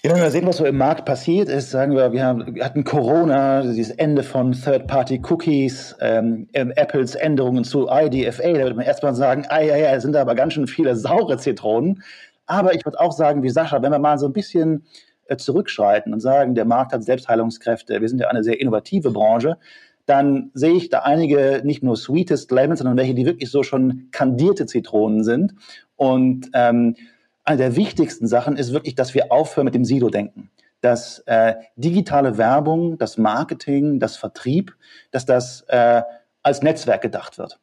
[0.02, 2.64] Ja, wenn wir sehen, was so im Markt passiert ist, sagen wir, wir, haben, wir
[2.64, 9.14] hatten Corona, dieses Ende von Third-Party-Cookies, ähm, Apples Änderungen zu IDFA, da würde man erstmal
[9.14, 12.02] sagen, ah ja, ja, es sind aber ganz schön viele saure Zitronen.
[12.46, 16.12] Aber ich würde auch sagen, wie Sascha, wenn wir mal so ein bisschen äh, zurückschreiten
[16.12, 19.58] und sagen, der Markt hat Selbstheilungskräfte, wir sind ja eine sehr innovative Branche,
[20.06, 24.08] dann sehe ich da einige nicht nur sweetest Lemons, sondern welche, die wirklich so schon
[24.10, 25.54] kandierte Zitronen sind.
[25.96, 26.96] Und ähm,
[27.44, 30.50] eine der wichtigsten Sachen ist wirklich, dass wir aufhören mit dem Silo-Denken.
[30.80, 34.74] Dass äh, digitale Werbung, das Marketing, das Vertrieb,
[35.12, 36.02] dass das äh,
[36.42, 37.60] als Netzwerk gedacht wird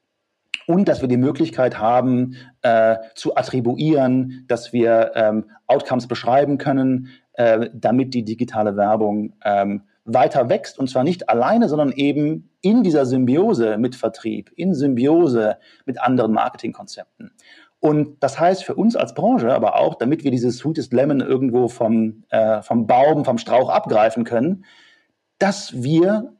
[0.69, 7.09] und dass wir die Möglichkeit haben, äh, zu attribuieren, dass wir ähm, Outcomes beschreiben können,
[7.39, 12.83] äh, damit die digitale Werbung ähm, weiter wächst und zwar nicht alleine, sondern eben in
[12.83, 17.31] dieser Symbiose mit Vertrieb, in Symbiose mit anderen Marketingkonzepten.
[17.79, 21.69] Und das heißt für uns als Branche aber auch, damit wir dieses Sweetest Lemon irgendwo
[21.69, 24.65] vom, äh, vom Baum, vom Strauch abgreifen können,
[25.37, 26.33] dass wir,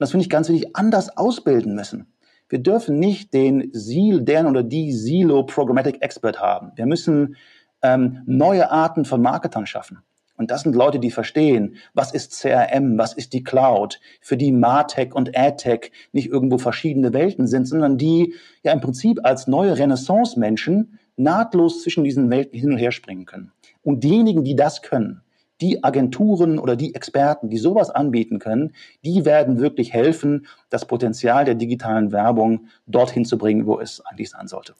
[0.00, 2.12] das finde ich ganz wichtig, anders ausbilden müssen.
[2.48, 6.72] Wir dürfen nicht den Sil, den oder die Silo Programmatic Expert haben.
[6.74, 7.36] Wir müssen
[7.82, 10.02] ähm, neue Arten von Marketern schaffen.
[10.40, 14.52] Und das sind Leute, die verstehen, was ist CRM, was ist die Cloud, für die
[14.52, 19.76] Martech und AdTech nicht irgendwo verschiedene Welten sind, sondern die ja im Prinzip als neue
[19.76, 23.52] Renaissance-Menschen nahtlos zwischen diesen Welten hin und her springen können.
[23.82, 25.20] Und diejenigen, die das können,
[25.60, 28.72] die Agenturen oder die Experten, die sowas anbieten können,
[29.04, 34.30] die werden wirklich helfen, das Potenzial der digitalen Werbung dorthin zu bringen, wo es eigentlich
[34.30, 34.74] sein sollte.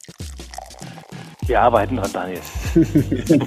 [1.47, 2.39] Wir arbeiten dran, Daniel.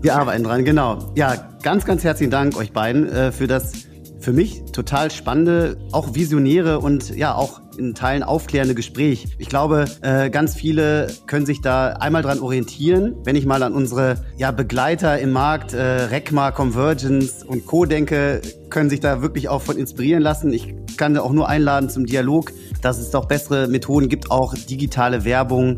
[0.00, 1.12] Wir arbeiten dran, genau.
[1.16, 3.86] Ja, ganz, ganz herzlichen Dank euch beiden äh, für das
[4.20, 9.28] für mich total spannende, auch visionäre und ja auch in Teilen aufklärende Gespräch.
[9.38, 13.14] Ich glaube, äh, ganz viele können sich da einmal dran orientieren.
[13.24, 17.84] Wenn ich mal an unsere ja, Begleiter im Markt, äh, Recma, Convergence und Co.
[17.84, 20.52] denke, können sich da wirklich auch von inspirieren lassen.
[20.52, 22.52] Ich kann da auch nur einladen zum Dialog,
[22.86, 25.74] dass es doch bessere Methoden gibt, auch digitale Werbung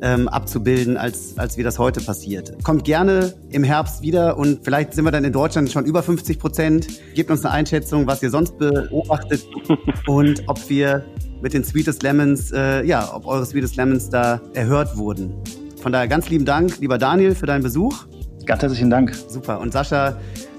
[0.00, 2.62] ähm, abzubilden, als, als wie das heute passiert.
[2.62, 6.38] Kommt gerne im Herbst wieder und vielleicht sind wir dann in Deutschland schon über 50
[6.38, 6.86] Prozent.
[7.16, 9.44] Gebt uns eine Einschätzung, was ihr sonst beobachtet
[10.06, 11.04] und ob wir
[11.40, 15.34] mit den Sweetest Lemons, äh, ja, ob eure Sweetest Lemons da erhört wurden.
[15.82, 18.04] Von daher ganz lieben Dank, lieber Daniel, für deinen Besuch.
[18.46, 19.16] Ganz herzlichen Dank.
[19.26, 19.58] Super.
[19.58, 20.16] Und Sascha,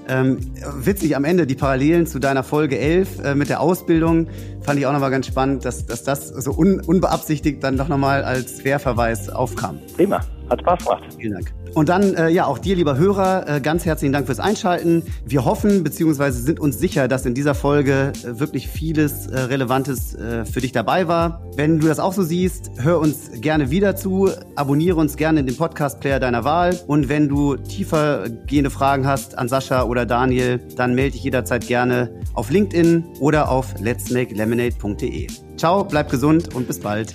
[0.08, 0.38] ähm,
[0.78, 4.28] witzig am Ende die Parallelen zu deiner Folge 11 äh, mit der Ausbildung
[4.62, 8.24] fand ich auch nochmal ganz spannend, dass, dass das so un, unbeabsichtigt dann doch nochmal
[8.24, 9.78] als Querverweis aufkam.
[9.96, 10.20] Prima,
[10.54, 11.02] hat Spaß gemacht.
[11.18, 11.52] Vielen Dank.
[11.74, 15.02] Und dann, äh, ja, auch dir, lieber Hörer, äh, ganz herzlichen Dank fürs Einschalten.
[15.26, 16.30] Wir hoffen bzw.
[16.30, 20.72] sind uns sicher, dass in dieser Folge äh, wirklich vieles äh, Relevantes äh, für dich
[20.72, 21.42] dabei war.
[21.56, 25.46] Wenn du das auch so siehst, hör uns gerne wieder zu, abonniere uns gerne in
[25.46, 26.78] den Podcast-Player deiner Wahl.
[26.86, 31.66] Und wenn du tiefer gehende Fragen hast an Sascha oder Daniel, dann melde dich jederzeit
[31.66, 35.26] gerne auf LinkedIn oder auf letsmakelemonade.de.
[35.56, 37.14] Ciao, bleib gesund und bis bald.